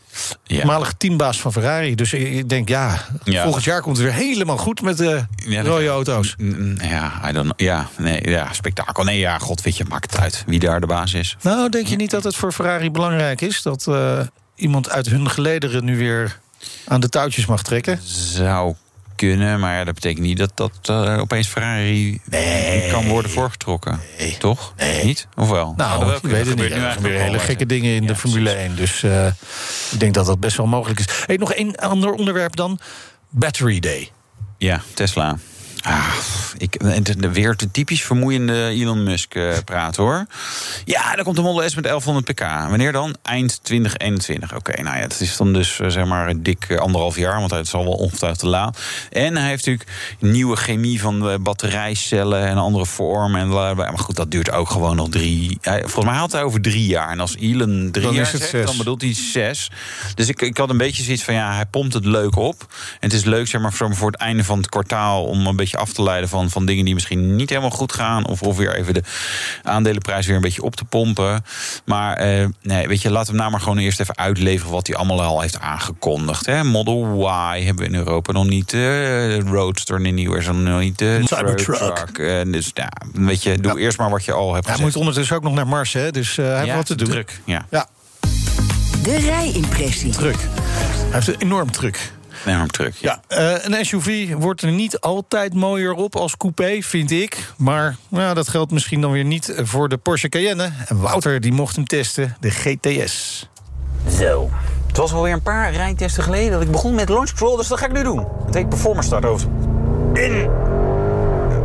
[0.44, 0.56] Ja.
[0.56, 1.94] Toenmalige teambaas van Ferrari.
[1.94, 3.42] Dus ik denk, ja, Ja.
[3.42, 6.34] volgend jaar komt het weer helemaal goed met de Ja, dat- rode auto's.
[6.76, 7.60] Ja, I don't know.
[7.60, 9.04] ja, nee, ja, spektakel.
[9.04, 11.36] Nee, ja, god, weet je, maakt het uit wie daar de baas is.
[11.42, 13.62] Nou, denk je niet dat het voor Ferrari belangrijk is...
[13.62, 14.20] dat eh,
[14.54, 16.38] iemand uit hun gelederen nu weer
[16.86, 18.00] aan de touwtjes mag trekken?
[18.04, 18.74] Zou
[19.18, 22.20] kunnen, maar dat betekent niet dat dat eh, opeens Ferrari
[22.90, 24.00] kan worden voorgetrokken.
[24.38, 24.74] Toch?
[25.02, 25.26] Niet?
[25.36, 25.74] Of wel?
[25.76, 26.70] Nou, dat ik weet het niet.
[26.70, 28.76] Er nu gebeuren hele gekke dingen in de Formule 1.
[28.76, 29.26] Dus eh,
[29.90, 31.06] ik denk dat dat best wel mogelijk is.
[31.26, 32.78] Hey, nog één ander onderwerp dan.
[33.28, 34.10] Battery Day.
[34.58, 35.38] Ja, Tesla.
[35.82, 36.14] Ah,
[36.58, 36.78] ik,
[37.20, 40.26] de- weer te typisch vermoeiende Elon Musk eh, praat hoor.
[40.84, 42.40] Ja, daar komt de Model S met 1100 pk.
[42.40, 43.16] Wanneer dan?
[43.22, 44.54] Eind 2021.
[44.56, 47.50] Oké, nou ja, dat is dan dus eh, zeg maar dik eh, anderhalf jaar, want
[47.50, 48.78] het zal wel ongetwijfeld te laat.
[49.10, 53.40] En hij heeft natuurlijk nieuwe chemie van batterijcellen en andere vormen.
[53.40, 55.58] En maar goed, dat duurt ook gewoon nog drie.
[55.60, 57.10] hij- volgens mij had hij over drie jaar.
[57.10, 58.66] En als Elon drie Dan jaar zegt, zes.
[58.66, 59.70] dan bedoelt hij zes.
[60.14, 62.66] Dus ik, ik had een beetje zoiets van ja, hij pompt het leuk op.
[62.70, 65.67] En het is leuk zeg maar voor het einde van het kwartaal om een beetje
[65.70, 68.26] beetje af te leiden van, van dingen die misschien niet helemaal goed gaan.
[68.26, 69.02] Of, of weer even de
[69.62, 71.44] aandelenprijs weer een beetje op te pompen.
[71.84, 74.96] Maar eh, nee, weet je, laten we nou maar gewoon eerst even uitleveren wat hij
[74.96, 76.46] allemaal al heeft aangekondigd.
[76.46, 76.64] Hè?
[76.64, 78.70] Model Y hebben we in Europa nog niet.
[78.70, 80.98] De Roadster in nieuw is nog niet.
[80.98, 82.18] De Cybertruck.
[82.18, 84.80] Uh, dus ja, weet je, doe eerst maar wat je al hebt Hij gezegd.
[84.94, 86.10] moet ondertussen ook nog naar Mars, hè?
[86.10, 87.08] Dus uh, hij heeft Ja, wat te doen.
[87.08, 87.66] druk, ja.
[87.70, 87.86] ja.
[89.02, 90.10] De rijimpressie.
[90.12, 90.36] Druk.
[90.38, 92.12] Hij heeft een enorm druk.
[92.46, 93.20] Enorm druk, ja.
[93.28, 97.52] Ja, uh, een SUV wordt er niet altijd mooier op als coupé, vind ik.
[97.56, 100.70] Maar nou, dat geldt misschien dan weer niet voor de Porsche Cayenne.
[100.86, 103.48] En Wouter die mocht hem testen, de GTS.
[104.18, 104.50] Zo.
[104.86, 107.78] Het was alweer een paar rijtesten geleden dat ik begon met launch control, dus dat
[107.78, 108.26] ga ik nu doen.
[108.46, 109.48] Het heet Performance Start over.
[110.12, 110.50] In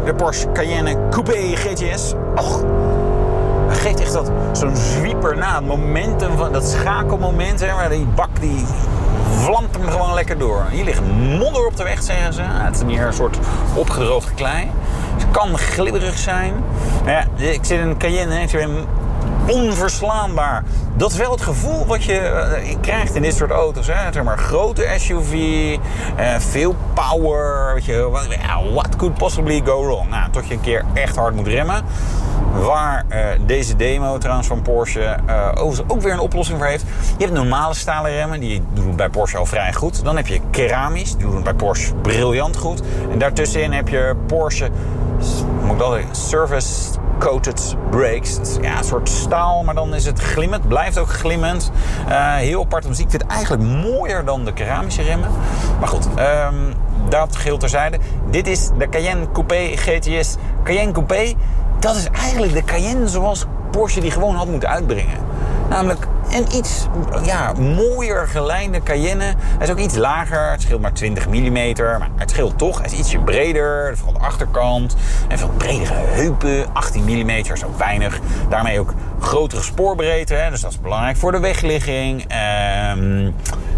[0.06, 2.14] de Porsche Cayenne Coupé GTS.
[2.36, 2.64] Och,
[3.68, 5.56] hij geeft echt dat zo'n zwieper na.
[5.56, 8.66] Het momentum van dat schakelmoment, hè, waar die bak die
[9.34, 10.66] vlamt hem gewoon lekker door.
[10.72, 11.02] Hier ligt
[11.40, 12.42] modder op de weg, zeggen ze.
[12.42, 13.38] Het is meer een soort
[13.74, 14.72] opgedroogde klei.
[15.14, 16.54] Het kan glibberig zijn.
[17.06, 18.50] Ja, ik zit in een Cayenne, ik
[19.48, 20.64] onverslaanbaar.
[20.96, 22.20] Dat is wel het gevoel wat je
[22.66, 23.88] uh, krijgt in dit soort auto's.
[23.88, 24.12] Hè?
[24.12, 27.74] Zeg maar, grote SUV, uh, veel power.
[27.74, 28.10] Weet je,
[28.74, 30.10] what, could possibly go wrong?
[30.10, 31.84] Nou, tot je een keer echt hard moet remmen.
[32.54, 35.18] Waar uh, deze demo trouwens van Porsche
[35.56, 36.84] overigens ook weer een oplossing voor heeft.
[37.18, 40.04] Je hebt normale stalen remmen, die doen bij Porsche al vrij goed.
[40.04, 42.82] Dan heb je keramisch, die doen bij Porsche briljant goed.
[43.12, 44.70] En daartussenin heb je Porsche,
[45.62, 48.40] moet ik dat service coated brakes.
[48.62, 49.10] Ja, een soort
[49.40, 50.68] maar dan is het glimmend.
[50.68, 51.72] Blijft ook glimmend.
[52.10, 53.06] Uh, heel apart muziek.
[53.06, 55.30] Ik vind het eigenlijk mooier dan de keramische remmen.
[55.80, 56.74] Maar goed, um,
[57.10, 57.98] dat geheel terzijde.
[58.30, 60.36] Dit is de Cayenne Coupé GTS.
[60.64, 61.34] Cayenne Coupé,
[61.80, 65.18] dat is eigenlijk de Cayenne zoals Porsche die gewoon had moeten uitbrengen.
[65.70, 66.88] Namelijk een iets
[67.24, 69.24] ja, mooier gelijnde Cayenne.
[69.24, 70.52] Hij is ook iets lager.
[70.52, 71.52] Het scheelt maar 20 mm.
[72.00, 72.78] Maar het scheelt toch.
[72.78, 73.98] Hij is ietsje breder.
[73.98, 74.96] Vooral de achterkant.
[75.28, 76.74] En veel bredere heupen.
[76.74, 78.20] 18 mm, zo weinig.
[78.50, 80.34] Daarmee ook grotere spoorbreedte.
[80.34, 80.50] Hè?
[80.50, 82.26] Dus dat is belangrijk voor de wegligging.
[82.92, 83.36] Um,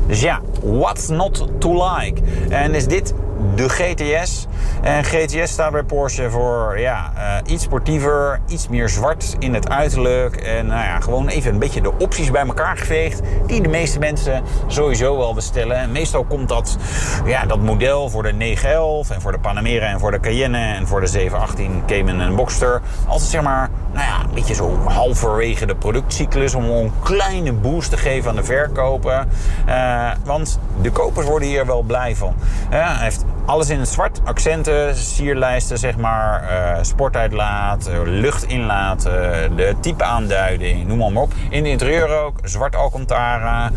[0.08, 2.22] dus ja, what's not to like?
[2.50, 3.14] En is dit
[3.56, 4.48] de GTS.
[4.82, 9.70] En GTS staat bij Porsche voor ja, uh, iets sportiever, iets meer zwart in het
[9.70, 10.36] uiterlijk.
[10.36, 13.22] En nou ja, gewoon even een beetje de opties bij elkaar geveegd.
[13.46, 15.78] Die de meeste mensen sowieso wel bestellen.
[15.78, 16.78] En meestal komt dat,
[17.26, 20.88] ja, dat model voor de 911 en voor de Panamera en voor de Cayenne en
[20.88, 22.82] voor de 718 Cayman en Boxster.
[23.08, 26.56] Altijd zeg maar, nou ja, een beetje zo halverwege de productcyclus.
[26.56, 29.30] Om een kleine boost te geven aan de verkopen.
[29.68, 32.36] Uh, want de kopers worden hier wel blij van.
[32.72, 34.22] Ja, hij heeft alles in het zwart.
[34.24, 36.44] Accenten, sierlijsten, zeg maar.
[36.44, 39.02] Uh, sportuitlaat, uh, luchtinlaat,
[39.56, 41.34] de type aanduiding, noem maar op.
[41.50, 43.72] In het interieur ook, zwart Alcantara.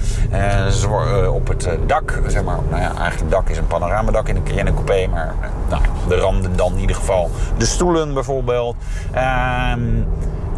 [1.30, 2.58] op het dak, zeg maar.
[2.70, 5.06] Nou ja, eigenlijk het dak is een panoramadak in een Cayenne Coupé.
[5.06, 5.34] Maar
[5.68, 7.30] nou, de randen dan in ieder geval.
[7.58, 8.76] De stoelen bijvoorbeeld.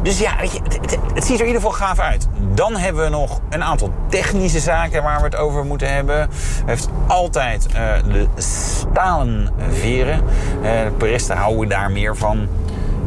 [0.03, 0.61] Dus ja, weet je,
[1.15, 2.29] het, ziet er in ieder geval gaaf uit.
[2.55, 6.17] Dan hebben we nog een aantal technische zaken waar we het over moeten hebben.
[6.17, 6.29] Hij
[6.65, 10.23] heeft altijd uh, de stalen veren.
[10.63, 12.49] Uh, de puristen houden daar meer van.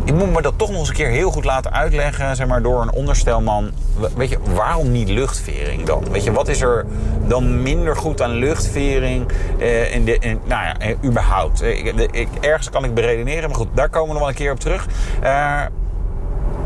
[0.06, 2.62] Ik moet me dat toch nog eens een keer heel goed laten uitleggen, zeg maar,
[2.62, 3.72] door een onderstelman.
[4.16, 6.06] Weet je, waarom niet luchtvering dan?
[6.12, 6.86] Weet je, wat is er
[7.28, 11.62] dan minder goed aan luchtvering uh, in de, in, nou ja, überhaupt?
[11.62, 14.52] Ik, ik, ergens kan ik beredeneren, maar goed, daar komen we nog wel een keer
[14.52, 14.88] op terug.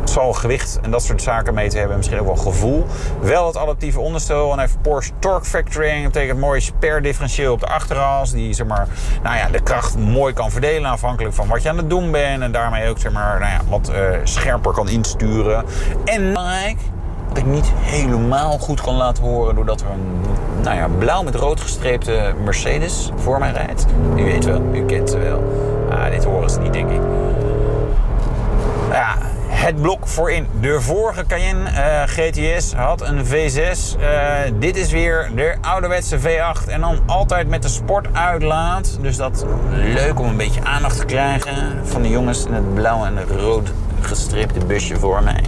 [0.10, 1.98] Zal gewicht en dat soort zaken mee te hebben.
[1.98, 2.86] Misschien ook wel gevoel.
[3.22, 4.52] Wel het adaptieve onderstel.
[4.52, 6.04] En heeft Porsche Torque Factoring.
[6.04, 8.32] Dat betekent mooi spare differentieel op de achteras.
[8.32, 8.88] Die zeg maar,
[9.24, 10.92] nou ja, de kracht mooi kan verdelen.
[10.92, 12.42] Afhankelijk van wat je aan het doen bent.
[12.42, 15.66] En daarmee ook zeg maar, nou ja, wat uh, scherper kan insturen.
[16.06, 16.78] En belangrijk.
[17.28, 19.56] Wat ik niet helemaal goed kan laten horen.
[19.56, 20.22] Doordat er een
[20.62, 23.86] nou ja, blauw met rood gestreepte Mercedes voor mij rijdt.
[24.16, 25.44] U weet wel, u kent ze wel.
[25.90, 27.02] Ah, dit horen ze niet, denk ik.
[28.92, 29.16] Ja,
[29.58, 30.48] het blok voorin.
[30.62, 34.00] De vorige Cayenne uh, GTS had een V6.
[34.00, 36.68] Uh, dit is weer de ouderwetse V8.
[36.68, 38.98] En dan altijd met de sportuitlaat.
[39.02, 43.06] Dus dat leuk om een beetje aandacht te krijgen van de jongens in het blauw
[43.06, 45.44] en het rood gestreepte busje voor mij.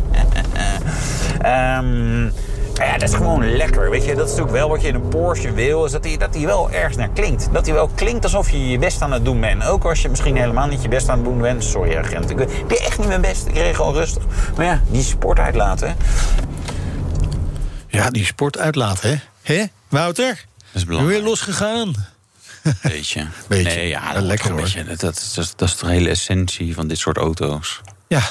[1.78, 2.32] um,
[2.86, 3.90] ja, dat is gewoon lekker.
[3.90, 5.86] Weet je, dat is natuurlijk wel wat je in een Porsche wil.
[5.86, 7.50] Is dat hij dat die wel ergens naar klinkt.
[7.52, 9.66] Dat hij wel klinkt alsof je je best aan het doen bent.
[9.66, 11.64] Ook als je misschien helemaal niet je best aan het doen bent.
[11.64, 13.48] Sorry agent, ik ben echt niet mijn best.
[13.48, 14.24] Ik reed gewoon rustig.
[14.56, 15.96] Maar ja, die sport uitlaten.
[17.88, 19.18] Ja, die sport uitlaten, hè?
[19.56, 20.46] Hè, Wouter?
[20.58, 21.18] Dat is belangrijk.
[21.20, 21.94] Weer losgegaan.
[22.82, 23.28] Beetje.
[23.48, 23.64] beetje.
[23.76, 24.62] Nee, ja, dat lekker een hoor.
[24.62, 24.84] beetje.
[24.84, 27.82] Dat, dat, is, dat is de hele essentie van dit soort auto's.
[28.08, 28.22] Ja.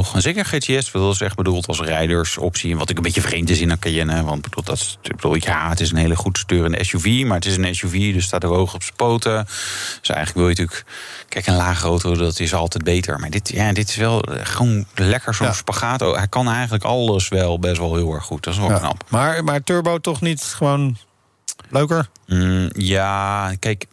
[0.00, 0.14] Toch?
[0.14, 2.76] En zeker GTS, dat is echt bedoeld als rijdersoptie.
[2.76, 4.24] Wat ik een beetje vreemd is in een Cayenne.
[4.24, 7.22] Want bedoel, dat is, bedoel, ja, het is een hele goed sturende SUV.
[7.26, 9.44] Maar het is een SUV, dus staat er hoog op zijn poten.
[10.00, 10.84] Dus eigenlijk wil je natuurlijk...
[11.28, 13.18] Kijk, een lage auto, dat is altijd beter.
[13.18, 15.52] Maar dit, ja, dit is wel gewoon lekker zo'n Ja.
[15.52, 16.00] spagaat.
[16.00, 18.42] Hij kan eigenlijk alles wel best wel heel erg goed.
[18.44, 18.78] Dat is wel Ja.
[18.78, 19.04] knap.
[19.08, 20.96] Maar, maar turbo toch niet gewoon
[21.68, 22.08] leuker?
[22.26, 23.86] Mm, ja, kijk.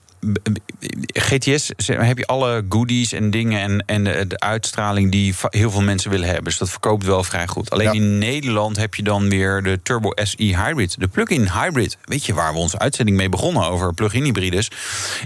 [1.14, 5.82] GTS heb je alle goodies en dingen en, en de, de uitstraling die heel veel
[5.82, 6.44] mensen willen hebben.
[6.44, 7.70] Dus dat verkoopt wel vrij goed.
[7.70, 7.92] Alleen Ja.
[7.94, 11.98] in Nederland heb je dan weer de Turbo SI Hybrid, de plug-in hybrid.
[12.04, 14.72] Weet je waar we onze uitzending mee begonnen over plug-in hybrides?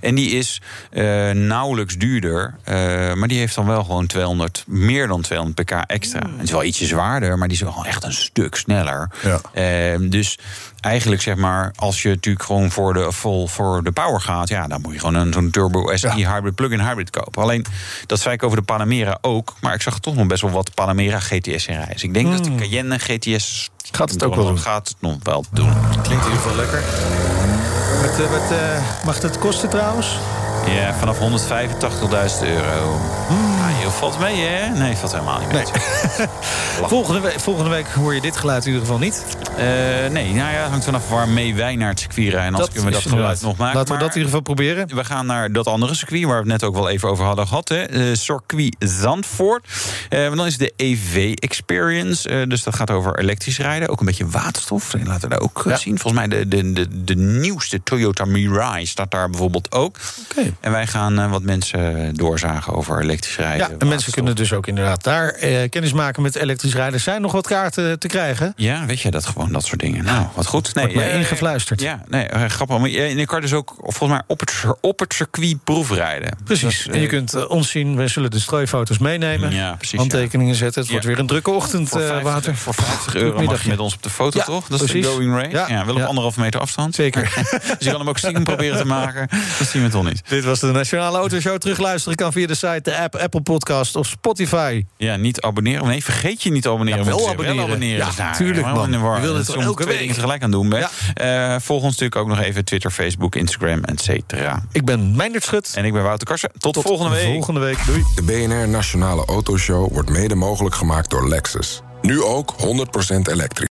[0.01, 2.75] En die is eh, nauwelijks duurder, eh,
[3.13, 6.19] maar die heeft dan wel gewoon 200, meer dan 200 pk extra.
[6.19, 9.09] Het is wel ietsje zwaarder, maar die is wel echt een stuk sneller.
[9.23, 9.41] Ja.
[9.53, 10.37] Ehm, dus
[10.81, 14.67] eigenlijk zeg maar, als je natuurlijk gewoon voor de, vol voor de power gaat, ja,
[14.67, 16.33] dan moet je gewoon een zo'n Turbo SI Ja.
[16.33, 17.41] Hybrid plug-in hybrid kopen.
[17.41, 17.65] Alleen
[18.05, 20.73] dat zei ik over de Panamera ook, maar ik zag toch nog best wel wat
[20.73, 21.93] Panamera GTS in rijden.
[21.93, 23.99] Dus ik denk dat de Cayenne GTS Hmm.
[23.99, 24.59] Gaat het ook wel doen.
[24.59, 25.73] Gaat het nog wel doen.
[26.01, 26.83] Klinkt in ieder geval lekker.
[28.01, 30.07] Wat, eh, wat eh, mag het kosten trouwens?
[30.67, 32.99] Ja, vanaf 185.000 euro.
[33.29, 34.69] Ah, je valt mee, hè?
[34.69, 35.63] Nee, valt helemaal niet mee.
[36.87, 39.23] Volgende, we- volgende week hoor je dit geluid in ieder geval niet.
[39.57, 39.65] Eh,
[40.11, 42.53] nee, nou ja, het hangt vanaf waarmee wij naar het circuit rijden.
[42.53, 43.41] Anders kunnen we dat geluid inderdaad.
[43.41, 43.75] nog maken.
[43.75, 44.95] Laten we Maar- dat in ieder geval proberen.
[44.95, 47.47] We gaan naar dat andere circuit waar we het net ook wel even over hadden
[47.47, 47.69] gehad.
[47.69, 47.81] Hè.
[47.83, 49.67] Eh, circuit Zandvoort.
[50.09, 52.45] Want dan is de EV Experience.
[52.47, 53.89] Dus dat gaat over elektrisch rijden.
[53.89, 54.93] Ook een beetje waterstof.
[54.93, 55.75] En laten we daar ook Ja.
[55.77, 55.99] zien.
[55.99, 59.97] Volgens mij de, de, de, de nieuwste Toyota Mirai staat daar bijvoorbeeld ook.
[60.31, 60.53] Oké.
[60.59, 63.69] En wij gaan wat mensen doorzagen over elektrisch rijden.
[63.69, 65.31] Ja, en mensen kunnen dus ook inderdaad daar
[65.69, 66.99] kennis maken met elektrisch rijden.
[66.99, 68.53] Zijn nog wat kaarten te krijgen.
[68.55, 70.03] Ja, weet je dat gewoon, dat soort dingen.
[70.03, 70.73] Nou, wat goed.
[70.75, 71.81] Nee, Wordt mij eh, ingefluisterd.
[71.81, 72.77] Ja, nee, eh, grappig.
[72.77, 76.37] Maar je, en je kan dus ook volgens mij op het, op het circuit proefrijden.
[76.43, 76.87] Precies.
[76.87, 77.95] En je eh, kunt eh, ons zien.
[77.95, 79.53] We zullen de strooifoto's meenemen.
[79.53, 80.79] Ja, precies, Handtekeningen zetten.
[80.81, 80.91] Het Ja.
[80.93, 82.55] wordt weer een drukke ochtend, Voor eh, 50, Wouter.
[82.55, 84.67] voor 50 euro mag je met ons op de foto, Ja, toch?
[84.67, 85.49] Dat is de going rate.
[85.49, 86.05] Ja, Ja, wel op ja.
[86.05, 86.95] anderhalve meter afstand.
[86.95, 87.21] Zeker.
[87.49, 89.27] dus je kan hem ook stiekem proberen te maken.
[89.59, 90.21] Dat zien we toch niet.
[90.27, 91.57] Dit was de Nationale Autoshow.
[91.57, 94.85] Terugluisteren kan via de site, de app, Apple Podcast of Spotify.
[94.97, 95.87] Ja, niet abonneren.
[95.87, 96.99] Nee, vergeet je niet te abonneren.
[96.99, 97.79] Ja, wel abonneren.
[97.79, 99.21] Wel Ja, Dus, tuurlijk, helemaal man.
[99.37, 99.99] Je wil het elke twee week?
[99.99, 100.71] dingen tegelijk aan doen.
[100.71, 100.79] Hè?
[100.79, 100.89] Ja.
[101.53, 104.63] Eh, volg ons natuurlijk ook nog even Twitter, Facebook, Instagram, et cetera.
[104.71, 105.71] Ik ben Meindert Schut.
[105.75, 106.51] En ik ben Wouter Karsen.
[106.57, 107.25] Tot, volgende week.
[107.25, 107.85] Volgende week.
[107.85, 108.03] Doei.
[108.15, 111.81] De BNR Nationale Autoshow wordt mede mogelijk gemaakt door Lexus.
[112.01, 113.69] Nu ook 100% elektrisch.